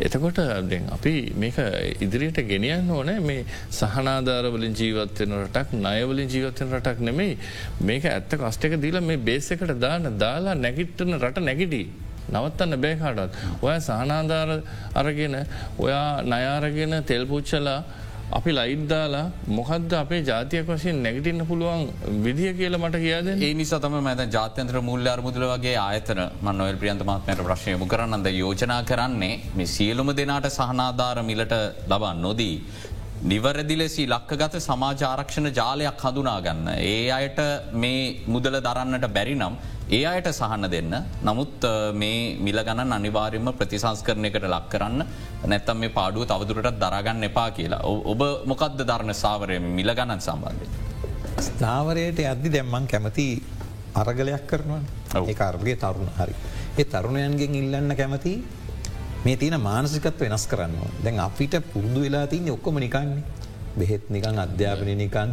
[0.00, 1.56] එතකොට අපි මේක
[2.00, 3.12] ඉදිරියට ගෙනියන්න ඕන.
[3.22, 7.38] මේ සහනාධාරවලින් ජීවත්වෙන රටක් නයවලින් ජීවත්වෙන රටක් නෙමෙයි.
[7.82, 11.86] මේක ඇත්ත කස්ටක දීලා මේ බේසකට දාන්න දාලා නැගිට්ටන රට නැගිටී
[12.28, 13.38] නවත්තන්න බෑකාටත්.
[13.62, 14.50] ඔය සහනාධාර
[14.94, 15.36] අරගෙන
[15.78, 17.80] ඔයා නයාරගෙන තෙල්පුච්චලා
[18.28, 21.82] අපි ලයිද්දාලා මොකද අපේ ජාතියක් වශයෙන් නැගටින්න පුළුවන්
[22.24, 27.76] විදිිය කියල මට කියද ඒ නිසාතම මැද ජාත්‍යන්ත්‍ර මුල්ල අරමුදල වගේ ආයතන මන්නොල් ප්‍රියන්තමාත්මයට ප්‍රශ්නය
[27.76, 31.54] මු කරන්නද යෝජනා කරන්නේ මේ සියලුම දෙනාට සහනාධාර මිලට
[31.88, 32.56] ලබන් නොදී.
[33.30, 36.68] නිවරදි ලෙසි ලක්කගත සමාජාරක්ෂණ ජාලයක් හඳුනාගන්න.
[36.90, 37.38] ඒ අයට
[37.82, 39.54] මේ මුදල දරන්නට බැරි නම්
[39.90, 40.94] ඒ අයට සහන්න දෙන්න
[41.28, 41.64] නමුත්
[42.02, 45.02] මේ මිල ගණන් අනිවාර්යම ප්‍රතිසංස්කරණයකට ලක් කරන්න
[45.44, 47.82] නැත්තම් මේ පාඩුව තවදුරටත් දරගන්න එපා කියලා.
[48.12, 50.68] ඔබ මොකක්ද ධරණ සාවරය මිල ගණන් සම්බන්ධය.
[51.40, 53.26] ස්ථාවරයට අද්දි දැම්මන් කැමති
[53.94, 56.36] අරගලයක් කරනවා ඒ අර්ගේ තරුණ හරි.
[56.78, 58.36] ඒ තරුණයන්ගෙන් ඉල්ලන්න කැමති
[59.26, 63.24] මේ තියන මානසිකත් වෙනස් කරන්න දැන් අපිට පුරුදු වෙලා තියන්නේ ඔක්කොම නිකන්නේ.
[63.80, 65.30] බෙහෙත් නිකන් අධ්‍යාපනය නිකන්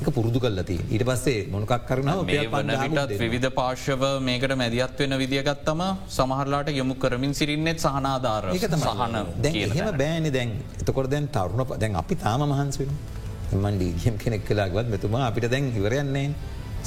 [0.00, 5.82] එක පුරුදු කල්ලති ඊට පස්සේ මොනකක් කරනාව වනටත් විධ පාර්ශව මේකට මැදිත් වෙන විදිගත්තම
[6.16, 10.30] සමහරලාට යොමු කරමින් සිරින්නෙත් සහනාධාර සහන දැහෙම බෑනි.
[10.36, 12.92] දැන් එතකොට දැන් තරුණ දැන් අපි තාම මහන්ස වෙන
[13.54, 16.26] එමන් ඩීජම් කෙනෙක් කලාගවත් මෙතුමා අපිට දැන් ඉවරයන්නේ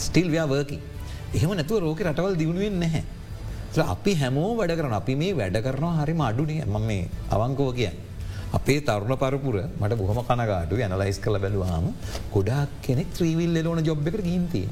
[0.06, 0.78] ස්ටිල් ව්‍යාවර්කි
[1.38, 3.04] එහෙම නැතුව රෝක රටවල් දියුණුවෙන් නැහැ.
[3.78, 7.98] අපි හැමෝ වැඩ කරන අපි මේ වැඩ කරනවා හරිම අඩුනේ ම මේ අවංකෝ කියන්න.
[8.54, 11.94] අපේ තරුණ පරපුර මට බොහම කනගාටු ඇනලයිස් කළ බැලවාම
[12.34, 14.68] ගොඩක් කෙනෙක් ත්‍රීවිල් එලෝන ජොබ් එක ගීන්තිය.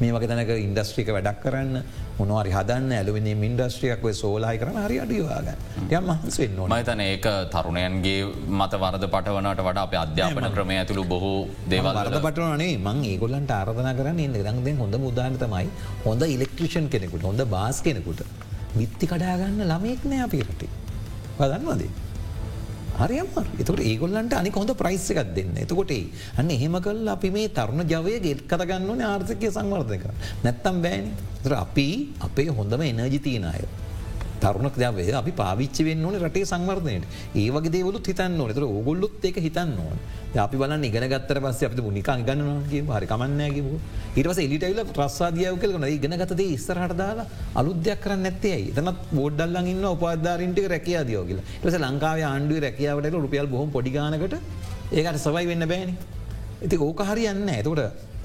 [0.00, 1.74] මේ වගේ තැනක ඉන්ඩස්ට්‍රික වැඩක් කරන්න
[2.18, 5.58] මොනවාරි හදන්න ඇලුවනි ඉන්ඩස්ට්‍රියක් සෝලායි කරන හරි අඩියවාගන්න
[5.98, 8.18] යම් මහන්ස වෙන්න මතන ඒක තරුණයන්ගේ
[8.60, 11.40] මත වරද පටවනට වඩ අප අධ්‍යාපන ක්‍රමය ඇතුළු බොහෝ
[11.72, 14.36] දේවල්ද පටනේ මං ඒගොල්ලන්ට ආරධන කරන්න ඉන්න.
[14.46, 15.68] දංද හොඳ මුදාන තමයි
[16.06, 18.20] හොඳ ඉලෙක්ට්‍රිෂන් කෙනෙකුට හොඳ බාස් කෙනෙකුට.
[18.78, 20.68] විත්ති කඩාගන්න ළමයෙක් නෑ අපිරටි.
[21.38, 22.05] පදන්වදේ.
[23.00, 23.28] හරියම
[23.60, 25.56] එතකට ඒගොල්ලන්ට අනි හොඳ ප්‍රයිස් එකක් දෙන්න.
[25.64, 26.04] එතකොටේ
[26.40, 30.04] අන්න එහෙම කල් අපි මේ තරුණ ජවය ගෙත් කතගන්නවන ආර්ථකය සංවර්ධක
[30.44, 31.10] නැත්තම් බෑනි.
[31.64, 31.88] අපි
[32.26, 33.52] අපේ හොඳම එනජි තියනය
[34.46, 37.04] තරුණක් දවේ අපි පාවිච්ච වෙන්න ඕන රටේ සංවර්ධනයට.
[37.34, 38.54] ඒ වගේ දේවලුත් හිතන්න ඕන.
[38.56, 39.98] තර ඔගොල්ලුත් එක හිතන්න ඕන.
[40.44, 43.68] අපි බල ඉගෙන ගත්තර පස්ස අප නිකං ගන්නගේ හරි කමන්නෑගේම
[44.16, 47.26] ඉටවස එලිටයිල ප්‍රස්සාදියාව කලන ඉගෙන ගතද ඉස්සරහට දාලා
[47.60, 53.70] අලුද්‍යයක් කරන්න නැත්තේයි තනත් බෝඩ්ඩල්ලන් ඉන්න උපාධාරින්ට රැකිය දියෝගල ටස ලංකාව ආණ්ඩුව රැකියාවට රුපියල් බොහොම
[53.76, 54.36] පොඩිගානකට
[54.92, 55.94] ඒකට සවයි වෙන්න බෑනි.
[56.62, 57.80] ඇති ඕක හරියන්න ඇතකට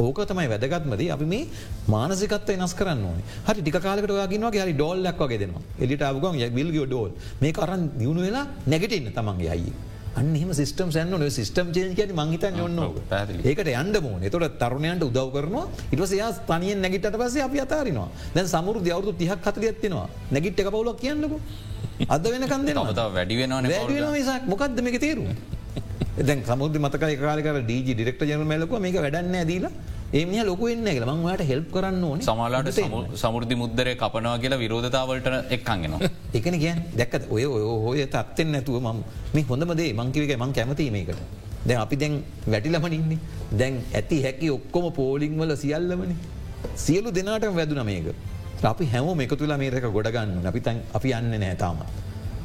[0.07, 1.43] ඕක තමයි වැදගත්මද අපි මේ
[1.93, 5.63] මානසිකත් වෙනස් කරන්න හරි ටික කාලකට යාගන්නවා හරි ඩෝල්ලක් වගේ දෙනවා.
[5.83, 9.73] එලිට අවගන් ය බිල්ගිය ඩෝල් මේ කරන්න දියුණු වෙලා නැගටන්න තමන්ගේ අයි.
[10.19, 12.11] අන්නම සිස්ටම් සැන්න න සිස්ටම් චේජ කියන
[12.65, 12.79] ඔන්න
[13.09, 13.43] පැහැදිලි.
[13.49, 15.65] ඒකට යන්න මෝන තොට තරුණයන්ට උදව් කරනවා.
[15.93, 18.09] ඉටස යා තනියෙන් නැගිට පස අපි අතාරනවා.
[18.35, 21.33] දැන් සමුරු දවරුදු තිහක් හතල ඇත්තිනවා නැගිට්ට පවුලක් කියන්නක.
[22.09, 22.93] අද වෙනකන් දෙනවා.
[22.99, 25.23] තව වැඩි වෙනවන වැඩ වෙනසක් මොකක්ද මේක තේරු
[26.19, 29.71] දැන් සමුද මතක කාලක ඩීජ ඩිරෙක්ට ජන මලක මේක වැඩන්න ඇදීලා
[30.13, 31.05] ඒමිය ලොක එන්න කියල.
[31.05, 32.19] මංවාට හෙල්ප් කරන්න ඕන.
[32.19, 32.69] සමාලාට
[33.15, 35.95] සමුෘදි මුද්දරය කපනවා කියලා විරෝධතාවලට එක්කන්ගෙන.
[36.33, 38.99] එකන ගැන් දැක්කත් ඔය ඔය හෝය තත්වෙන් නැතුව මම
[39.33, 41.23] මේ හොඳමදේ මංකිවක මං කැමතිීමේකට
[41.65, 43.19] දැන් අපි දැන් වැටිලමනින්නේ
[43.53, 46.15] දැන් ඇති හැකි ඔක්කොම පෝලිං වල සියල්ලමනි.
[46.75, 48.13] සියලු දෙනාට වැදුන මේක.
[48.63, 51.85] අපි හැම එක තුලා මේක ගොඩගන්න අපි තැන් අපි යන්න නෑ තාම.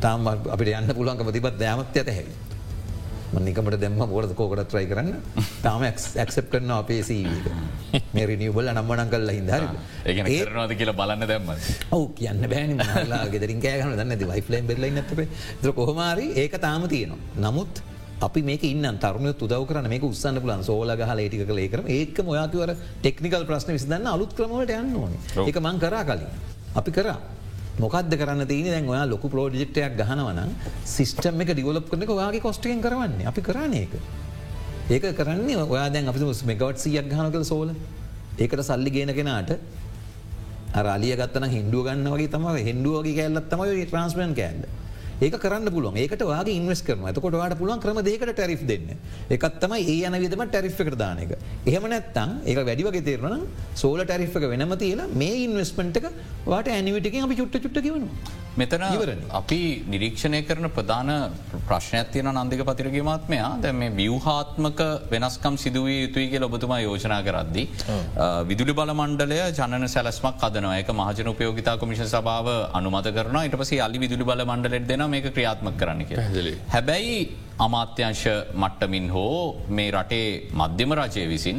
[0.00, 2.45] තාම අපිට යන්න පුළුවන්ක ප්‍රතිබත් දෑමත් ඇත හැවි
[3.34, 5.10] මනිකමට දෙම ෝද කෝකට ත්‍රයි කරන්න?
[5.64, 7.46] තාම ඇක්සප් කරන අපේ සීවීක
[8.14, 9.66] මේ රිනිියබල් අනම්මනන් කල්ල හිදර
[10.04, 11.50] ඒගෙන කරනවාද කියලා බලන්න දැම්ම.
[11.96, 12.78] ඔව කියන්න බෑන.
[13.12, 15.28] ලා ගෙදරින් කෑගන දන්න වයිෆලයින් බෙල්ල නතේ
[15.62, 17.20] ද කොහොමාරි ඒක තාම තියෙනවා.
[17.46, 17.82] නමුත්
[18.26, 22.20] අපි මේක ඉන්න තරුණ තුදව කරන මේ උත්සන්න පුලන් සෝල හල ඒටික කලේ කරම ඒක
[22.28, 22.70] මොයාකිවර
[23.02, 25.12] ටෙක්නිකල් ප්‍රශ්න විසිදන්න අලුත් ක්‍රමට යන්න ඕන.
[25.48, 26.30] එක මං කරා කලින්.
[26.80, 27.18] අපි කරා
[27.78, 30.38] මොකක්ද කරන්න තියන දැන් ඔයා ලොකු ප්‍රෝජෙක්ටයක් ගහනවන
[30.94, 33.26] සිිස්ටම් එක ඩිවලප් කරන ඔයාගේ කොස්ටකෙන් කරවන්නේ.
[33.30, 33.92] අපි කරන ඒක.
[34.90, 36.20] ඒක කරන්නේ ඔයා දැන් අපි
[36.50, 37.74] මෙගවට් සියක් ගහන කළ සෝල
[38.38, 39.52] ඒකට සල්ලි ගෙන කෙනාට
[40.74, 44.64] අරලිය ගත්තන හින්දුව ගන්න වගේ තම හෙන්ඩුවගේ කැල්ලත් තමයි ට්‍රන්ස්මන් කෑල්ල.
[45.20, 45.96] ඒක කරන්න පුළුවන්.
[45.96, 48.88] ඒකට වාගේ ඉන්වස් කරන ඇතකොට වාට පුළුවන් ක්‍රම දෙකට ටැරි් දෙන්න.
[49.30, 51.36] එකත්තම ඒ යන විදම ටැරිෆ් එක දාන එක.
[51.66, 56.10] එහෙම නැත්තං ඒක වැඩිවගේ තේරන සෝල ටැරිෆ් එක වෙනම තියලා මේ ඉන්වස්පන්ට එක
[56.46, 58.84] වාට ඇනිවිටිකින් අපි චුට්ට චුට්ට කිවනවා මෙතන
[59.38, 59.60] අපි
[59.92, 61.10] නිරීක්ෂණය කරන ප්‍රධාන
[61.68, 64.80] ප්‍රශ්නයක් තියෙන නන්දික පතිරගේ මාත්මයා දැ මේ වියහාත්මක
[65.12, 67.64] වෙනස්කම් සිදුවේ යුතුයි කිය ඔබතුමා යෝජනා කරද්දි.
[68.50, 72.48] විදුලි බල මණ්ඩලය ජනන සැලස්මක් කදනවා එක මහජන උපයෝගතා කොමිෂ සභාව
[72.80, 76.56] අනුමත කරන ඉට පසේ අලි විදුලි බල මණ්ඩලෙට දෙන මේ ක්‍රියාත්මක කරන්න කිය.
[76.74, 77.18] හැබැයි
[77.66, 78.26] අමාත්‍යංශ
[78.62, 79.36] මට්ටමින් හෝ
[79.78, 80.28] මේ රටේ
[80.62, 81.58] මධ්‍යම රජය විසින්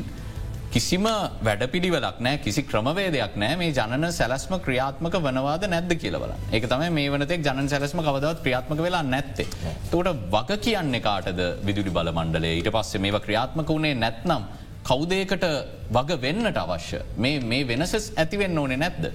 [0.74, 1.06] කිසිම
[1.48, 7.12] වැඩපිළිවෙලක් නෑ කිසි ක්‍රමවේදයක් නෑ මේ ජන සැලස්ම ක්‍රියාත්මක වනවාද නැද්ද කියලවල එක තම මේ
[7.14, 9.48] වනතෙක් ජන සැලස්ම කවදවත් ක්‍රියාත්මක වෙලා නැත්තේ.
[9.92, 14.44] තෝට වග කියන්නේ කාටද විදුලි බල මණ්ඩලේ ඊට පස්සේ මේ ක්‍රියාත්මක වුණේ නැත්නම්.
[14.90, 15.46] කෞදයකට
[15.92, 19.08] වග වෙන්නට අවශ්‍ය මේ මේ වෙනස ඇතිවෙන්න ඕනේ නැද්ද.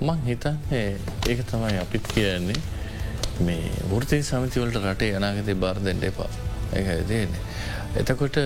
[0.00, 0.86] මං හිතන්නේ
[1.28, 2.58] ඒක තමයි අපිත් කියන්නේ
[3.46, 6.28] මේ වෘතය සමතිවලට රටේ අනාගතය බාර්දෙන්ට එපා
[6.74, 7.46] ඒ දේන්නේ.
[7.96, 8.42] එතකොට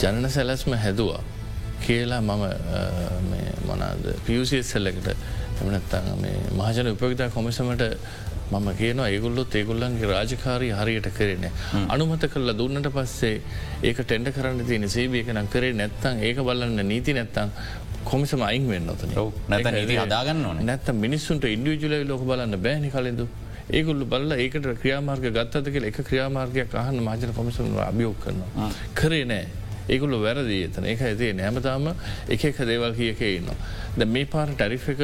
[0.00, 1.22] ජනන සැලැස්ම හැදවා
[1.84, 2.44] කියලා මම
[3.66, 5.08] මොනාද පියසිස්සල්ලකට
[5.60, 7.82] එමනත්තං මේ මහජන උපවිතා කොමිසමට
[8.52, 11.44] මම කියන ඒගුල්ලොත් ඒගුල්ලන්ගේ රාජකාරී හරියට කරන.
[11.88, 13.36] අනුමත කරලා දුන්නට පස්සේ
[13.82, 17.54] ඒක ටෙන්ඩ කරන්න තියෙන සේවියකනම් කරේ නැත්තං ඒක බලන්න නීති නැත්තං
[18.04, 19.14] කොමිසම අයින් වෙන්න ඔතන
[19.48, 20.60] නැත නීති අදාගන්න ඕන.
[20.64, 23.26] නැත්ත මිනිස්සුන්ට ඉන්ඩියජුලයි ලොක බලන්න බෑනි කලෙදු
[23.70, 28.70] ඒගුල්ල බල්ල ඒකට ක්‍රියාමාර්ග ගත්තද කියල එක ක්‍රියාමාර්ගයක් අහන්න මාජන කොමිසම අභියෝක් කරනවා.
[28.94, 31.88] කරේ නෑ ඒකුල්ල වැරදි එතන එක ඇතිේ නෑමතාම
[32.28, 33.56] එක එක දේවල් කියක ඉන්නවා.
[33.96, 35.00] ද මේ පාර ටැරිෆ් එක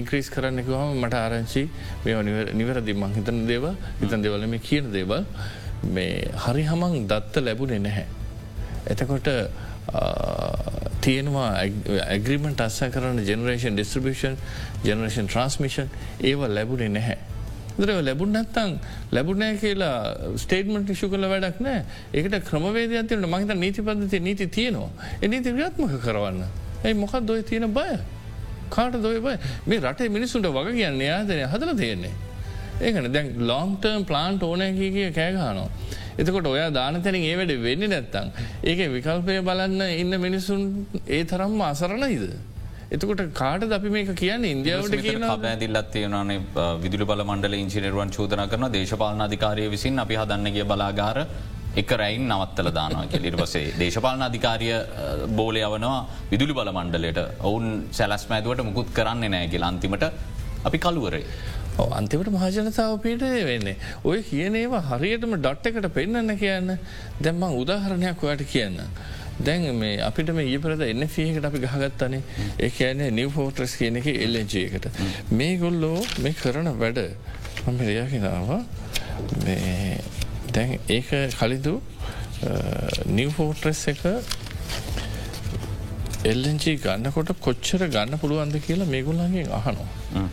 [0.00, 1.64] ඉංක්‍රීස් කරන්නෙකවම මට ආරංචි
[2.04, 2.22] මේ
[2.52, 3.66] නිවැරදි මං හිතන දේව
[4.02, 5.24] හිතන් දෙවල මේ කියන දේවල්
[5.96, 8.06] මේ හරි හමං දත්ත ලැබුණෙ නැහැ.
[8.86, 9.28] එතකොට
[11.00, 11.48] තියෙනවා
[12.06, 14.36] ඇග්‍රිමට අස්ස කරන ජනරේෂන් ඩිස්ට්‍රිබියෂන්
[14.84, 15.88] ජනරේෂන් ට්‍රන්ස්මිෂන්
[16.22, 17.29] ඒව ලැබුණේ නැහැ.
[17.80, 18.72] දරව ලැබුණ නැත්තං
[19.12, 19.96] ලැබුණෑ කියලා
[20.36, 24.90] ස්ටේටමට ශු කල වැඩක් නෑ ඒකට ක්‍රමවේද ඇතිවට මහිත නීති පද්ධති නීති තියෙනවා.
[25.22, 26.42] එනීති ක්‍රියාත්මක කරවන්න.
[26.84, 28.00] ඇයි මොකක් දොය තියෙන බය.
[28.70, 32.14] කාට දොය බයි මේ රටේ මිනිසුන්ට වග කියන්න යාදනය හදල තියෙන්නේ.
[32.80, 35.68] ඒකන දැන් ලොන්ටර්ම් ප්ලාන්ට ඕනෑ කිය කෑගානවා.
[36.18, 38.30] එතකොට ඔයා දානතැනින් ඒවැඩ වෙන්න නැත්තං.
[38.64, 40.62] ඒක විකල්පය බලන්න ඉන්න මිනිසුන්
[41.08, 42.32] ඒ තරම්ම අසරණයිද.
[42.90, 46.38] එතකොට කාට අපි මේක කියන්න ඉන්දියාවට කියන බෑදිල්ලත් තියෙනනේ
[46.84, 51.18] විදුලි බල මණ්ඩල ඉංචිනරුවන් චෝදන කරන දේශපාලන අධිකාරය විසින් අපි හදන්නගේ බලාගාර
[51.76, 54.74] එක රැයින් නවත්තල දානවා කෙලිට පසේ දේශපාලන අධිකාරිය
[55.38, 56.00] බෝලය යවනවා
[56.32, 60.06] විදුලි බල මණ්ඩලට ඔවුන් සැලස්ම ඇදුවට මුකුත් කරන්න නෑගේ අන්තිමට
[60.64, 61.24] අපි කළුවරේ.
[61.92, 63.76] අන්තිමට මහජනතාව පීට වෙන්නේ.
[64.04, 66.76] ඔය කියනේවා හරියටම ඩට්ටකට පෙන්න්න කියන්න
[67.22, 68.82] දැම්ම උදාහරණයක් ඔයට කියන්න.
[69.46, 72.22] දැන් මේ අපිට මේ ඊපරද එන්න ෆියකට අපි ගහගත්තනේ.
[72.64, 74.86] ඒ ඇන නිව ෆෝට්‍රස් කියන එක එල්ලජයකට
[75.40, 77.00] මේ ගොල්ලෝ මේ කරන වැඩ
[77.66, 78.50] මම රයාගෙනාව
[80.54, 81.10] දැන් ඒක
[81.40, 81.74] කලිදු
[83.18, 84.02] නිව ෆෝට්‍රස් එක
[86.30, 90.26] එල්ලජී ගන්නකොට කොච්චර ගන්න පුළුවන්ද කියලා මේගුල්ලන්ගේ අහනවා.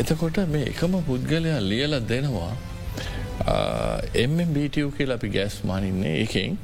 [0.00, 2.52] එතකොට මේ එකම පුද්ගලයා ලියල දෙනවා
[4.14, 6.58] එම්බටව කියල අපි ගෑස් මානින්නේ එකෙන්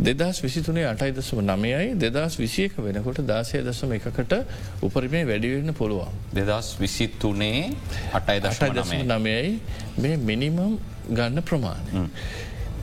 [0.00, 4.34] දෙදස් විසිතුනේ අටයි දසම නමයයි දෙදස් විසියක වෙනකොට දාසය දසම එකකට
[4.82, 6.08] උපරිමේ වැඩිවෙන්න පුළුවන්.
[6.34, 7.72] දෙදස් විසිත්තුනේ
[8.14, 9.60] අටයි දශ නමයයි
[9.98, 10.78] මේ මිනිමම්
[11.10, 12.08] ගන්න ප්‍රමාණය.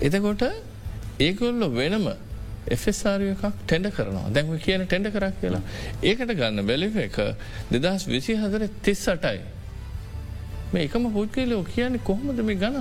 [0.01, 0.43] එතකොට
[1.19, 2.07] ඒකොල්ල වෙනම
[2.67, 5.61] එෆSRය එකක් ටෙන්ඩ කරනවා දැන්ව කියන ටෙන්ඩ කරක් කියලා.
[6.03, 7.21] ඒකට ගන්න බැලිව එක
[7.71, 9.39] දෙදස් විසි හදර තිස් අටයි.
[10.74, 12.78] මේ එකම පුද්ගලෝ කියන්නේ කොහොමද මේ ගන.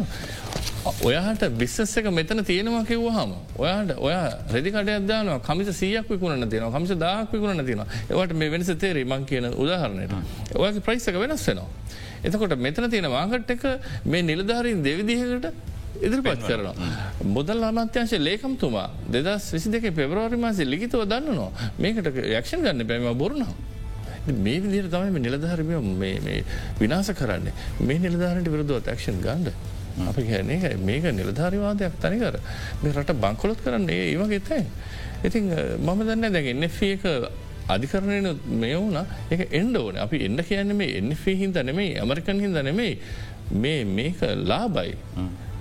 [1.05, 3.30] ඔයාට බිස්සස එක මෙතන තියෙනවා කිව්වහම
[3.62, 4.24] ඔයාට ඔයා
[4.55, 9.24] රෙදිකට අදදාන කමිස සීයක් විකුණන තියෙන කමිස දාක් විකුණන තියෙන ඒවට මේ වෙනස තේරේ මං
[9.30, 10.14] කියන උදාහරණයට
[10.55, 11.68] ඔයාගේ ප්‍රයිසක වෙනස් වෙනවා.
[12.24, 13.64] එතකොට මෙතන තියෙන වාගට් එක
[14.05, 15.47] මේ නිලධාරීන් දෙවිදිහකට
[16.07, 16.74] ඉදිරිපත් කරනවා.
[17.37, 23.55] මුදල් අමාත්‍යංශ ලේකම්තුමා දෙදස් විසි දෙක පෙබරවාරි මාසේ ලිගිතව දන්නනවා මේකට යක්ෂන් ගන්න පැම බොරුණා.
[24.32, 26.44] මේ විදිර තමයි නිලධාරමය
[26.80, 27.52] විනාස කරන්නේ.
[27.80, 29.52] මේ නිලධාරට විරදුව ඇක්ෂන් ගන්ඩ.
[30.08, 32.38] අපි කියන්නේ මේක නිලධාරිවාදයක් තනිකර.
[32.82, 34.66] මේ රට බංකොලොත් කරන්නේ ඒවගේ තැන්.
[35.24, 35.50] ඉතින්
[35.80, 37.06] මම දන්න දැන් එන්නක
[37.68, 38.98] අධිකරණයන මේ වුණ.
[39.30, 39.96] එක එන්ඩ ඕන.
[39.96, 42.98] අපි එන්න කියන්න මේ එන්න හින්ද නෙමේ ඇමරිකන් හින්ද නෙමෙයි.
[43.50, 44.96] මේ මේක ලාබයි.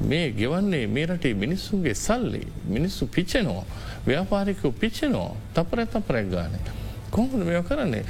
[0.01, 2.45] මේ ගෙවන්නේ මේ රටේ මිනිස්සුන්ගේ සල්ලි.
[2.67, 3.65] මිනිස්සු පිච්චනවා.
[4.07, 5.31] ව්‍යාපාරිකෝ පිච්චනවා.
[5.53, 6.59] තපරැත් අපරැක් ගානය.
[7.15, 8.03] කොහොමද මෙය කරන්නේ.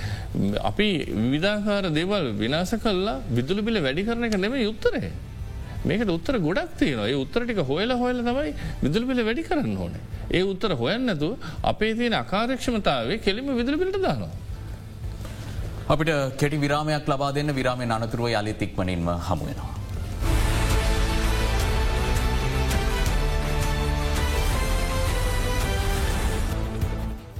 [0.71, 0.87] අපි
[1.33, 5.11] විධාකාර දේවල් විනාස කල්ලා විදුලි බිල වැඩි කරන එක නෙම යුත්තරේ.
[5.89, 8.51] මේකට උත්තර ගොඩක් තියෙනවා ඒ උත්තරටික හොයල හොයල තමයි
[8.83, 10.03] විදුලි බිල වැඩි කරන්න ඕනේ.
[10.31, 11.29] ඒ උත්තර හොයන්නතු
[11.71, 14.33] අපේ තියෙන අකාරක්ෂමතාවේ කෙලිම විදුලි බිලට දානවා.
[15.87, 19.74] අපිට කෙටි විරාමයක් ලබා දෙන්න විරාමය අනතුරුව යළිත් ඉක්මනින්ම හමුවෙනවා.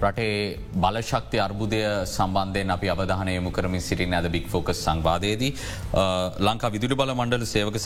[0.04, 5.52] රටේ බලශක්ති අර්බුදය සම්බන්ධයෙන් අපි අවධානයමු කරමින් සිටින ඇද බික් ෆෝකස් සංවාදයේදී.
[6.48, 7.78] ලංකා විදුලි බල මණ්ඩල සේවක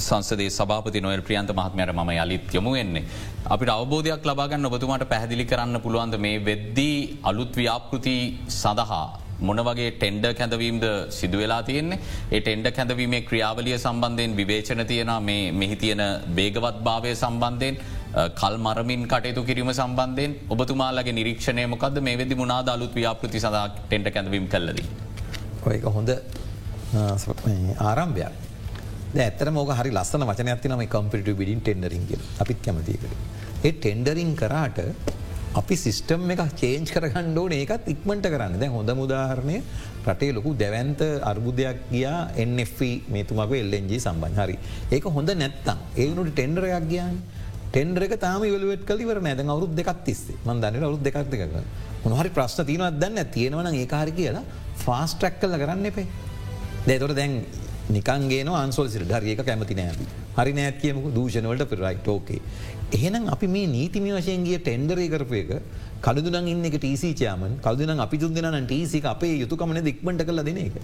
[0.00, 3.04] සංසදේ සභාපති නොයල් ප්‍රියන්ත මහත්මයට ම යළිත් යොමු වෙන්නේ.
[3.46, 6.98] අපිට අවබෝධයක් ලබාගන්න ඔබතුමාට පැහදිලි කරන්න පුළුවන්ද මේ වෙද්දී
[7.30, 8.18] අලුත් ව්‍යාපෘති
[8.60, 9.06] සඳහා
[9.40, 10.84] මොන වගේ ටෙන්ඩ කැඳවීම්ද
[11.18, 12.00] සිදුවෙලා තියෙන්නේ?
[12.32, 16.02] ඒ ටෙන්ඩ කැඳවීමේ ක්‍රියාවලිය සම්බන්ධයෙන් විවේචන තියෙන මේ මෙහි තියෙන
[16.38, 17.78] බේගවත් භාවය සම්බන්ධයෙන්.
[18.14, 24.12] කල් මරමින් කටයුතු කිරීම සම්බන්ධයෙන් ඔබතුමාලගේ නිරීක්ෂණය මොකද මේ වෙදි මුණනා අලුත් ව්‍යාපෘති සඳ ටෙන්ට
[24.14, 24.80] කැඳවීම් කල්ලද.
[25.66, 26.10] ඔයක හොඳ
[27.90, 28.32] ආරම්භයක්.
[29.16, 32.08] ඇත්තර මෝක හරි ලස්සන වචන ඇති නම කම්පිට බිඩින් ටෙන්ඩරින්ග
[32.42, 33.12] අපිත් කැමතිකට.
[33.64, 34.80] ඒ ටෙන්ඩරින් කරාට
[35.60, 38.58] අපි සිිස්ටම් එක චේන්ච් කරගණ්ඩෝ ඒකත් ඉක්මට කරන්න.
[38.60, 39.56] දැ හොඳ මුදාහරණය
[40.06, 41.00] රටේ ලොකු දැවන්ත
[41.30, 42.78] අර්බුදයක් ගියා එF
[43.14, 44.56] මේතුමක එල්ලෙන්ජී සම්බන් හරි.
[44.94, 47.18] ඒක හොඳ නැත්තම් ඒනුට ටෙන්ඩරයක් ගියන්.
[47.68, 50.36] ටෙන්ඩර එක තාම වලුවට කලිවර නෑද අවරුත් දෙකක් තිස්සේ.
[50.44, 51.42] මන් දන්නට අවරුත් දෙකක් දෙක
[52.04, 54.44] මොහරි ප්‍රශ්න තියනවත් දන්න තියෙනවන ඒකාරි කියලා
[54.76, 56.06] ෆාස් ට්‍රක් කල කරන්න එපේ.
[56.86, 57.34] දැතොට දැන්
[57.88, 59.92] නිකන්ගේ අන්සොල් සිට හරික කැමති නෑ
[60.36, 61.12] හරි නෑත් කියමක.
[61.14, 62.40] දූෂණවලට පිරයිට් ෝකේ
[62.92, 65.52] එහෙනම් අපි මේ නීතිමි වශයෙන්ගේ ටෙන්ඩරේ කරපු එක
[66.00, 70.76] කළුදුන ඉන්න එක ටීසිචාමන් කල්දුන අපි තුන්දෙන ටීසික අපේ යුතුකමන දික්මට කල දෙන එක.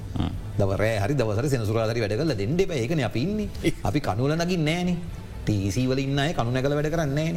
[0.58, 3.48] දවරෑ හරි දවසර සෙනසුරාදරි වැඩ කල දෙන්නඩ ඒකන අපි ඉන්නේ.
[3.88, 7.30] අපි කනුලනගින් නෑනේ ටීසිවල ඉන්න අය කණු නැකල වැඩ කරන්නේ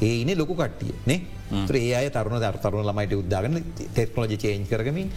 [0.00, 1.18] ඒ ඉන ලොකු කට්ටිය නේ?
[1.68, 3.58] ත්‍රේ අය තරුණ දර්තරුණ ළමයිට උද්දාගන්න
[3.94, 5.10] තෙක්නෝජි චේන්ජ් කරගමින්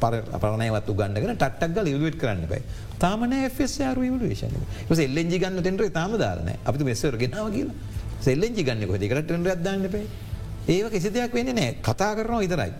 [0.00, 2.62] පරණයවත් ගන්නගෙන ටක්ගල ඉවලුවට කරන්න බයි
[2.98, 4.56] තාමන ෆස්යාර වලේෂන
[5.00, 7.76] එල්ලෙන්ජි ගන්න ටෙන්ඩර තාම දාරන අපි මෙස්සර ගෙනාව කියලා.
[8.20, 10.06] සෙල්ලෙන්ජි ගන්න කො දෙකට ටෙන්ඩ අදන්න පේ
[10.68, 11.70] ඒව කිසි දෙයක් වෙන්න නෑ.
[11.82, 12.72] කතා කරනවා ඉතරයි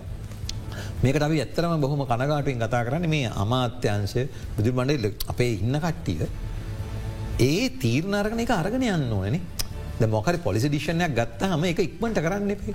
[1.03, 4.18] මේකට අපි ඇත්තරම බොහොම කනගාටුවෙන් කතා කරන්න මේ අමාත්‍යංශ
[4.57, 6.26] බුදු මණ්ඩ අපේ ඉන්න කට්ටිය
[7.39, 12.74] ඒ තීරණරගන එක අරගෙන යන්න ඕනේ මොකර පොලිසි ඩිෂණයක් ගත්තාම එක ඉක්මට කරන්න එපේ.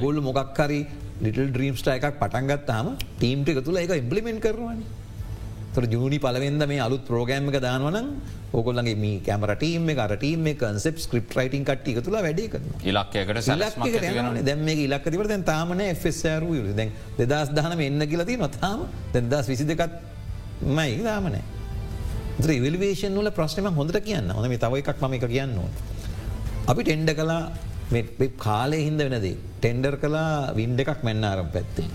[0.00, 0.86] ගොල්ල මොක්කරි
[1.20, 4.86] ලිටල් ද්‍රීම්ස්ට එකක් පටන්ගත්තාම ටීම්ට එක තුළ එක ඉම්පලිමෙන්ට කරවානි
[5.74, 8.06] තොර ජුනි පලවෙද මේ අලුත් ප්‍රෝගෑම්ම එක දානවන
[8.52, 13.50] ඕකොල්ලගේ මේ කැමරටීම කරටීම කන්සෙප් ස්ක්‍රප් රයිටින් කට්ටික තුළ වැඩි කරන ඉලක්කයකට
[14.46, 19.98] දැම මේ ඉලක්කතිවට දැන් තාමන එෆස්රු දැන් දෙදස් දහනම එන්න කියලති නොතාම දෙදස් විසි දෙකත්
[20.62, 21.02] මයි.
[21.02, 21.63] දාමනෑ
[22.42, 25.58] ඉවල්වේෂන් වල ප්‍රශ්නම හොඳට කියන්න හොන මේ තව එකක් මම එක කියන්න.
[26.68, 27.42] අපි ටෙන්ඩ කලා
[28.38, 31.88] කාලය හින්ද වෙනදේ ටෙන්ඩර් කලා වින්ඩ එකක් මෙන්න ආරම් පැත්තේ.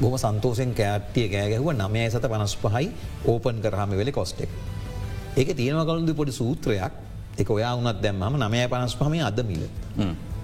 [0.00, 2.86] බොම සන්තෝසෙන් කෑට්ටිය ගෑගැහුව නමය සත පනස් පහයි
[3.32, 4.48] ඕපන් කරහම වෙලි කොස්ටෙක්.
[5.36, 6.92] ඒක තියෙනව කළුන්දු පොඩි සූත්‍රයක්
[7.42, 9.62] එක ඔයා වුනත් දැම්ම නමය පනස් පහම අද මිල.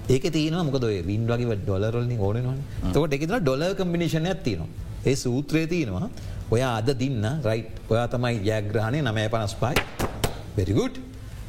[0.09, 2.57] ඒක තියන මොකද වින් වගේ ඩොලරල්නි ඕනනවා
[2.93, 4.68] තකට එකෙන ඩොල කම්බිනේෂන ඇත්තිනවා.
[5.09, 6.11] ඒ සූත්‍රය තියෙනවා
[6.51, 9.77] ඔය අද දින්න රයිට් ඔයා තමයි ජයග්‍රහණය නමය පනස් පයි
[10.57, 10.97] වැරිගුට්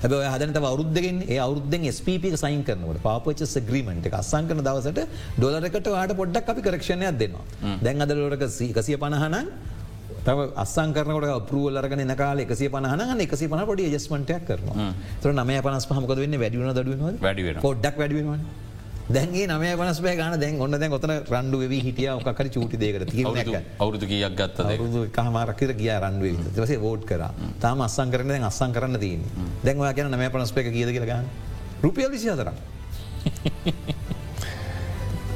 [0.03, 5.01] හැබ හදනත අවරුද්ධගෙන් ඒ අවුද්ධෙන් ස්පප සයින් කරනවට පාපච ග්‍රීමට එක අසං කරන දවසට
[5.37, 9.51] ඩොලරකට වාට පොඩ්ඩක් අපි කරක්ෂණයක් දෙන්නවා දැන් අදලෝරක කසිය පණහනන්
[10.21, 14.89] තව අසංකරනට පරුවලරගෙන නකාල එකසි පනහන එකසි පන පොඩි ජස්මටයක් කරනවා.
[15.21, 16.37] තර නම පනස් පහමක වෙන්න?
[16.37, 18.39] වැඩිවන දඩුව වැඩි කොඩ්ඩක් වැඩිවෙනවා
[19.15, 22.09] දැන්ගේ නමය පනස් පය ගන දැන් ඔන්න දැන් ඔතන රන්ඩු වෙවී හිටිය.
[22.31, 23.25] ඔකරි චූටි දෙකට තිය
[23.83, 24.67] අවුරුදු කීයක් ගත්තද?
[24.75, 27.23] අවුරුදු කහමාරක්කර කිය රන්ඩුව දවසේ වෝට් කර.
[27.63, 29.23] තාම අස්සන් කරන දැන් අස්සන් කරන්න තියන
[29.65, 31.27] දැන් ඔයා ගැන නමය පනස් පය කියද කියලගන්න
[31.83, 32.51] රුපියල් විසි අතර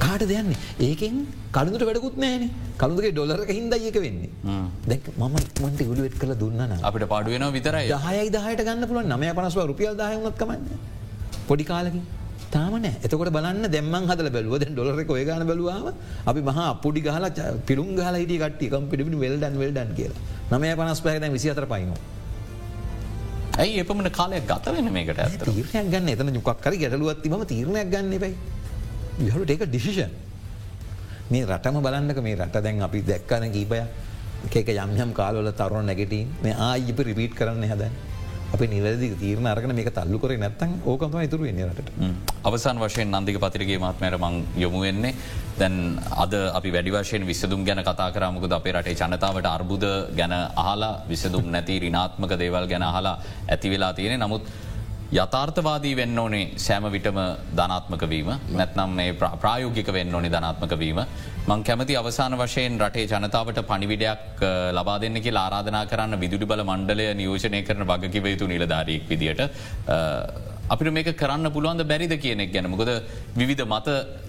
[0.04, 0.58] කාට දෙයන්නේ
[0.88, 1.16] ඒකෙන්
[1.56, 2.50] කළුට වැඩකුත් නෑන
[2.82, 4.30] කළුගේ ඩොලරක හින්දයික වෙන්නේ.
[4.90, 5.36] දැ මම
[5.68, 7.88] මට ගුලුවෙත් කළ දුන්නන අපිට පාඩුවෙන විතරයි.
[7.94, 10.64] දහයයි දහයට ගන්න පුළුවන් නමය පනස්ව රුපියල් දායනත් කමන්න.
[11.50, 12.04] පොඩි කාලකින්
[12.52, 14.58] තාමන එතකොට බලන්න දැම්මන් හදල බැලුව.
[14.60, 15.94] දැන් ඩොලර ඔය ගන බැලවාම
[16.26, 17.26] අපි මහ පොඩි ගහල
[17.66, 22.02] පිරුම් ගල හිට කට්ටිකම් පිටිපි වෙල්ඩන් වෙල්ඩන් කියලා නමය පනස් පෑදැන් විසි අතර පයිනවා
[23.58, 26.10] ඇයි එපමට කාලයක් ගත වෙන මේකට ඇත තීරණයක් ගන්න.
[26.14, 28.34] එතන යුක්කරි ගැටලුවත්තිම තීරණයක් ගන්න එපයි.
[29.32, 30.12] හට ඒක ඩිසිෂන්
[31.32, 33.80] මේ රටම බලන්නක මේ රට දැන් අපි දැක්කන කීපය
[34.52, 37.84] එක යම්යම් කාලවල තරුණ නැගටීන් මේ ආයිප රිපීට් කරන්න හැද
[38.56, 41.80] අපි නිවැදි තීරණ අරගෙන මේක තල්ලු කර නැත්තන් ඕකම ඉතුරු වෙන්නට
[42.44, 45.14] අවසන් වශයෙන් නන්දික පතිරගේ මත්මයට මං යොමු වෙන්නේ.
[45.60, 45.76] දැන්
[46.24, 49.86] අද අපි වැඩි වශයෙන් විසදුම් ගැන කතා කරමකුද අපේ රටේ ජනතාවට අර්බුද
[50.20, 50.34] ගැන
[50.64, 53.16] අහලා විසදුම් නැති රිනාත්මක දේවල් ගැන අහලා
[53.48, 54.44] ඇතිවෙලා තියෙන නමුත්
[55.16, 57.18] යථාර්ථවාදී වෙන්න ඕනේ සෑම විටම
[57.58, 59.14] ධනාත්මක වීම නැත්නම් මේ
[59.44, 61.00] ප්‍රායෝගික වෙන්න ඕනි ධනාත්මක වීම.
[61.48, 64.42] මං කැමති අවසාන වශයෙන් රටේ ජනතාවට පනිවිඩයක්
[64.78, 69.44] ලබා දෙන්න කිය ආරාධනා කරන්න විදුලි බල මණ්ඩලය නියෝජනය කරන වගකිව යුතු නිලධාරීක් විදියට.
[70.70, 72.92] අපිට මේක කරන්න පුළුවන්ද බැරිද කියනෙක් ගැන මොකද
[73.36, 73.88] විවිධ මත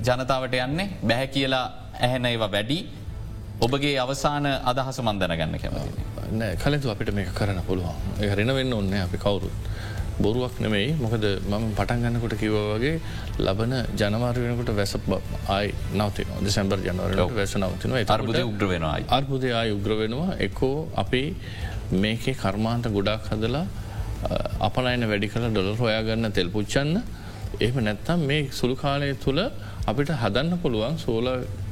[0.09, 1.65] ජනතාවට යන්නේ බැහැ කියලා
[2.01, 2.79] ඇහැන ඒවා වැඩි
[3.61, 6.05] ඔබගේ අවසාන අදහස මන්දන ගන්න කැමති.
[6.63, 9.75] කලතු අපිට මේක කරන්න පුළුවන් ඒ රෙන වෙන්න ඔන්න අපි කවුරුත්.
[10.25, 10.89] බොරුවක් නෙමෙයි.
[11.05, 12.95] මොකද මම පටන් ගන්නකොට කිව වගේ
[13.47, 14.95] ලබන ජනවාර වෙනකොට වැස
[15.57, 20.39] ආයි නවතින දෙසැම්බර් ජනවරට වැස නවතින අර්බුද උග්‍ර වෙනවා අර්බුදය ආය උග්‍ර වෙනවා.
[20.47, 21.23] එකෝ අපි
[22.05, 23.67] මේකේ කර්මාන්ත ගොඩක් හදලා
[24.69, 26.97] අපනයින වැඩි කළ ඩොලර් හොයාගන්න තෙල් පුච්චන්න.
[27.65, 29.41] එහම නැත්තම් මේ සුළු කාලය තුළ
[29.91, 31.27] අපිට හදන්න පුළුවන් සෝල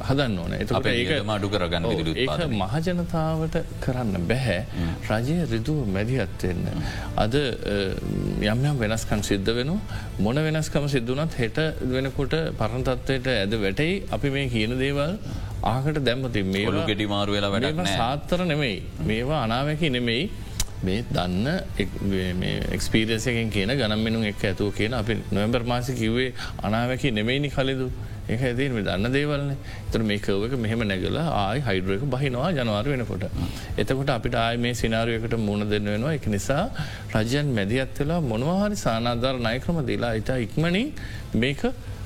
[0.08, 0.52] හදන්න ඕන.
[0.62, 1.84] එතකට ඒක මඩු කරගන්න
[2.24, 4.58] ඒක මහජනතාවට කරන්න බැහැ.
[5.10, 6.62] රජය රිදුව මැදිහත්වෙන්න.
[7.24, 7.34] අද
[8.52, 9.72] යම්යම් වෙනස්කම් සිද්ධ වෙන
[10.26, 11.58] මොන වෙනස්කම සිද්ධනත් හෙට
[11.94, 13.92] වෙනකොට පරණතත්වයට ඇද වැටයි.
[14.16, 15.18] අපි මේ කියන දේවල්
[15.74, 18.78] ආකට දැම්මති මේ ගෙඩි මාරු වෙලා වැඩ සාත්තර නෙමෙයි.
[19.10, 20.24] මේවා අනාවැකි නෙමෙයි
[20.84, 21.46] මේ දන්න
[22.76, 26.32] එක්ස්පීරියසකෙන් කියන ගනම්මෙනු එක් ඇතුව කියන අපි නොවැම්බර් මාසි කිව්වේ
[26.62, 27.88] අනාවැකි නෙමෙයිනි කලෙදු
[28.26, 29.50] ඒක ඇතින් දන්න දේවල්න.
[29.92, 33.24] තර මේ කවක මෙහෙම නැගල ආයි හයිඩරක බහිනවා ජනවාර වෙනකොට.
[33.76, 36.14] එතකොට අපිට ආය මේ සිනාරුවකට මුණ දෙන්න වෙනවා.
[36.14, 36.64] එක නිසා
[37.14, 40.92] රජයන් මැදිහත්වෙලා මොනවාහරි සානාධාර නයක්‍රම දීලා ඉතා ඉක්මනින්
[41.36, 41.62] මේක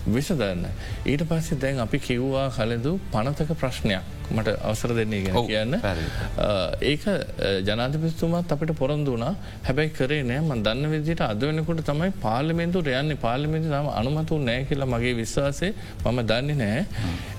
[0.08, 0.66] විසදන්න.
[1.06, 4.17] ඊට පස්සේ දැන් අපි කිව්වා කලදු පනතක ප්‍රශ්නයක්.
[4.36, 5.74] මට අවසර දෙන්නේ ගැන කියන්න.
[6.90, 7.04] ඒක
[7.68, 9.32] ජනාධපස්තුමත් අපට පොරොන්දු වනා
[9.66, 14.66] හැබැයි කරේ නෑ ම දන්න විදිට අද වෙනකොට තමයි පාලිමෙන්තු රයන්න පාලිමෙන්තු තම අනුමතු නෑ
[14.70, 15.72] කියලා මගේ විශ්වාසේ
[16.04, 16.82] මම දන්නේ නෑ.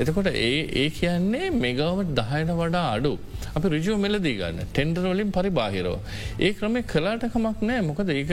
[0.01, 3.13] එතකොට ඒ ඒ කියන්නේ මෙගවට දහයට වඩා අඩු.
[3.57, 4.59] අප රිජුව මෙලදී ගන්න.
[4.73, 5.97] ටෙන්ඩරෝලින් පරිබාහිරෝ.
[6.45, 8.31] ඒ ක්‍රමේ කලාටකමක් නෑ මොකද ඒක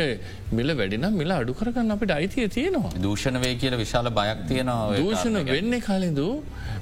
[0.59, 2.93] මිල වැඩිනම් මිල අඩු කරගන්න අපිට අයිතිය තියෙනවා.
[3.07, 6.29] දූෂණ වේ කියල විශාල බයක් තියෙනවා දූෂණ වෙන්නේ කාලෙදු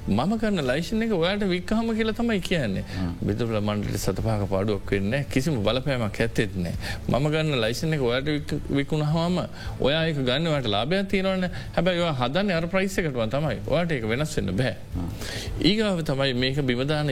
[0.07, 2.85] මම කරන්න ලයිෂන් එක ඔයාට වික්කහම කියල තමයි කියන්නේ.
[3.27, 6.75] බිදුල මන්ඩට සතපාක පාඩුවක් වෙන්න කිසිම බලපෑමක් ඇත්තෙත්නෑ
[7.09, 9.39] මම ගන්න ලයිසන එක ඔයාට විකුණහම
[9.87, 11.49] ඔයායක ගන්නවට ලාබයක් තියෙනවන.
[11.77, 13.57] හැබැයි හදන්න අර ප්‍රයිස්සකටව තමයි.
[13.73, 14.75] ඔයාට එක වෙනස් වෙන්න බෑ.
[15.69, 17.09] ඒගාව තමයි මේක බිමදාන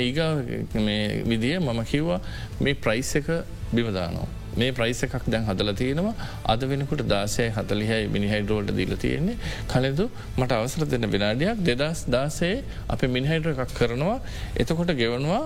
[1.04, 2.22] ඒගා විදිය මම කිව්වා
[2.62, 3.30] මේ ප්‍රයිස් එක
[3.74, 4.30] බිමදානවා.
[4.58, 9.38] මේ ප්‍රයිස එකක් දැන් හදල තියෙනවා අද වෙනකුට දාසය හතලිහයි මිනිහයිඩරෝල්ට දීල තියෙන්නේ
[9.68, 10.06] කලෙදු
[10.38, 12.56] මට අවසර දෙන්න විනාඩයක් දෙදස් දාසේ
[12.88, 14.18] අප මිනිහයිඩර එකක් කරනවා
[14.58, 15.41] එතකොට ගෙවනවා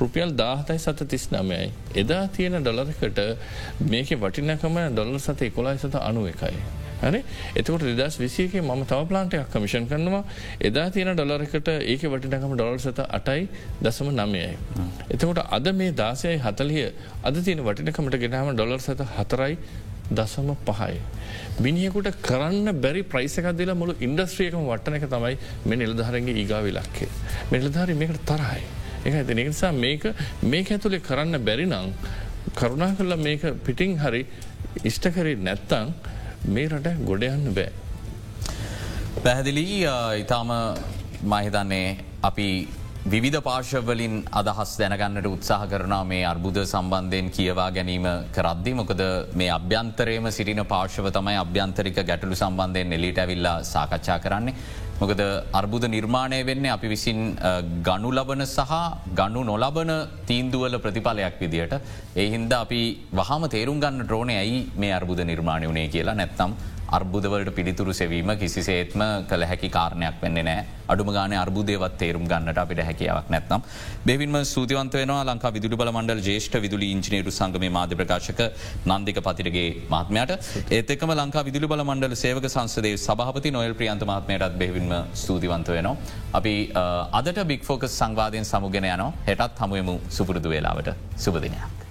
[0.00, 1.72] රුපියල් දාහතයි සත තිස් නමයයි.
[1.96, 3.20] එදා තියෙන ඩොලරකට
[3.90, 6.56] මේක වටිනකම ඩොල්ල සත එකොලායි සත අනුව එකයි.
[7.02, 7.20] හරි
[7.56, 10.22] එතකොට දෙදස් විසියක ම තව ප්ලාන්ටයක් කමිෂන් කරනවා
[10.62, 13.48] එදා තියෙන ඩොලරකට ඒක වටිනකම ඩොලර් සත අටයි
[13.80, 14.50] දසම නමයයි.
[15.10, 16.84] එතකොට අද මේ දාසයයි හතලිය
[17.22, 19.56] අද තියෙන වටිනකමට ගෙනහම ඩොලර් සත හතරයි
[20.10, 21.00] දසම පහයි.
[21.60, 25.34] මිනිියකුට කරන්න බැරි ප්‍රයිසකක් දිලා මුළු ඉන්ඩස්ත්‍රියකම වටන එක තමයි
[25.66, 27.10] මෙ නිලධහරගේ ඒගාවිලක්කේ.
[27.50, 28.62] මෙනිලධාරි මේකට තරයි.
[29.04, 30.04] එක ඇති නිසා මේක
[30.44, 31.92] මේක ඇතුළේ කරන්න බැරි නං
[32.54, 34.24] කරුණා කරලා මේක පිටිං හරි
[34.84, 35.94] ඉෂ්ටකරි නැත්තං
[36.46, 37.72] මේ රට ගොඩයන්න බෑ.
[39.16, 39.82] පැහැදිලී
[40.18, 40.50] ඉතාම
[41.24, 42.46] මහිතන්නේ අපි
[43.04, 49.02] විධ පාර්ශවලින් අදහස් දැනගන්නට උත්සාහ කරන මේ අර්බුද සම්බන්ධයෙන් කියවා ගැනීම කරද්දි මොකද
[49.34, 54.54] මේ අභ්‍යන්තරයම සිටින පාර්ශව තමයි අභ්‍යන්තරික ගැටලු සම්බන්ධයෙන් එලිට ඇවිල්ලා සාකච්ඡා කරන්නේ.
[55.02, 55.20] මොකද
[55.58, 57.20] අර්බුද නිර්මාණය වෙන්න අපි විසින්
[57.86, 58.74] ගනු ලබන සහ
[59.18, 59.90] ගණු නොලබන
[60.28, 61.74] තීන්දුවල ප්‍රතිඵලයක් විදියට.
[62.24, 62.82] එහින්ද අපි
[63.20, 66.52] වහම තේරුම් ගන්න ට්‍රෝනය ඇයි මේ අර්බුද නිර්මාණය වනේ කියලා නැත්තම්
[66.98, 72.80] අර්බුදවලට පිළිතුරු සෙවීම කිසිසේත්ම කළ හැකි කාරණයක් වෙන්නේ නෑ අඩුම ගාන අර්බුදයවත් තේරුම් ගන්නට අපිට
[72.80, 73.62] හැකියාවක් නැත්නම්.
[74.04, 78.42] බෙවින්ම සූතිවන්ත වෙන ලංකා විදුලි බල මණ්ඩල් ජේෂ්ඨ විදුලි ඉංජිනේරු සංගම මාධ්‍ය ප්‍රකාශක
[78.86, 80.32] නන්දික පතිරගේ මාත්මයට
[80.70, 85.96] ඒතකම ලංකා විදුලි බල මණ්ඩල සේවක සංසදේ සභහපති නොයල් ප්‍රියන්ත මාත්මයටත් බෙවින්ම ස්තුතිවන්ත වෙනවා.
[86.32, 86.54] අපි
[87.20, 91.81] අදට බික් ෆෝකස් සංවාධයෙන් සමුගෙන යනවා හෙටත් හමුවමු සුපුරුදු වෙලාවට සුපදිනයක්.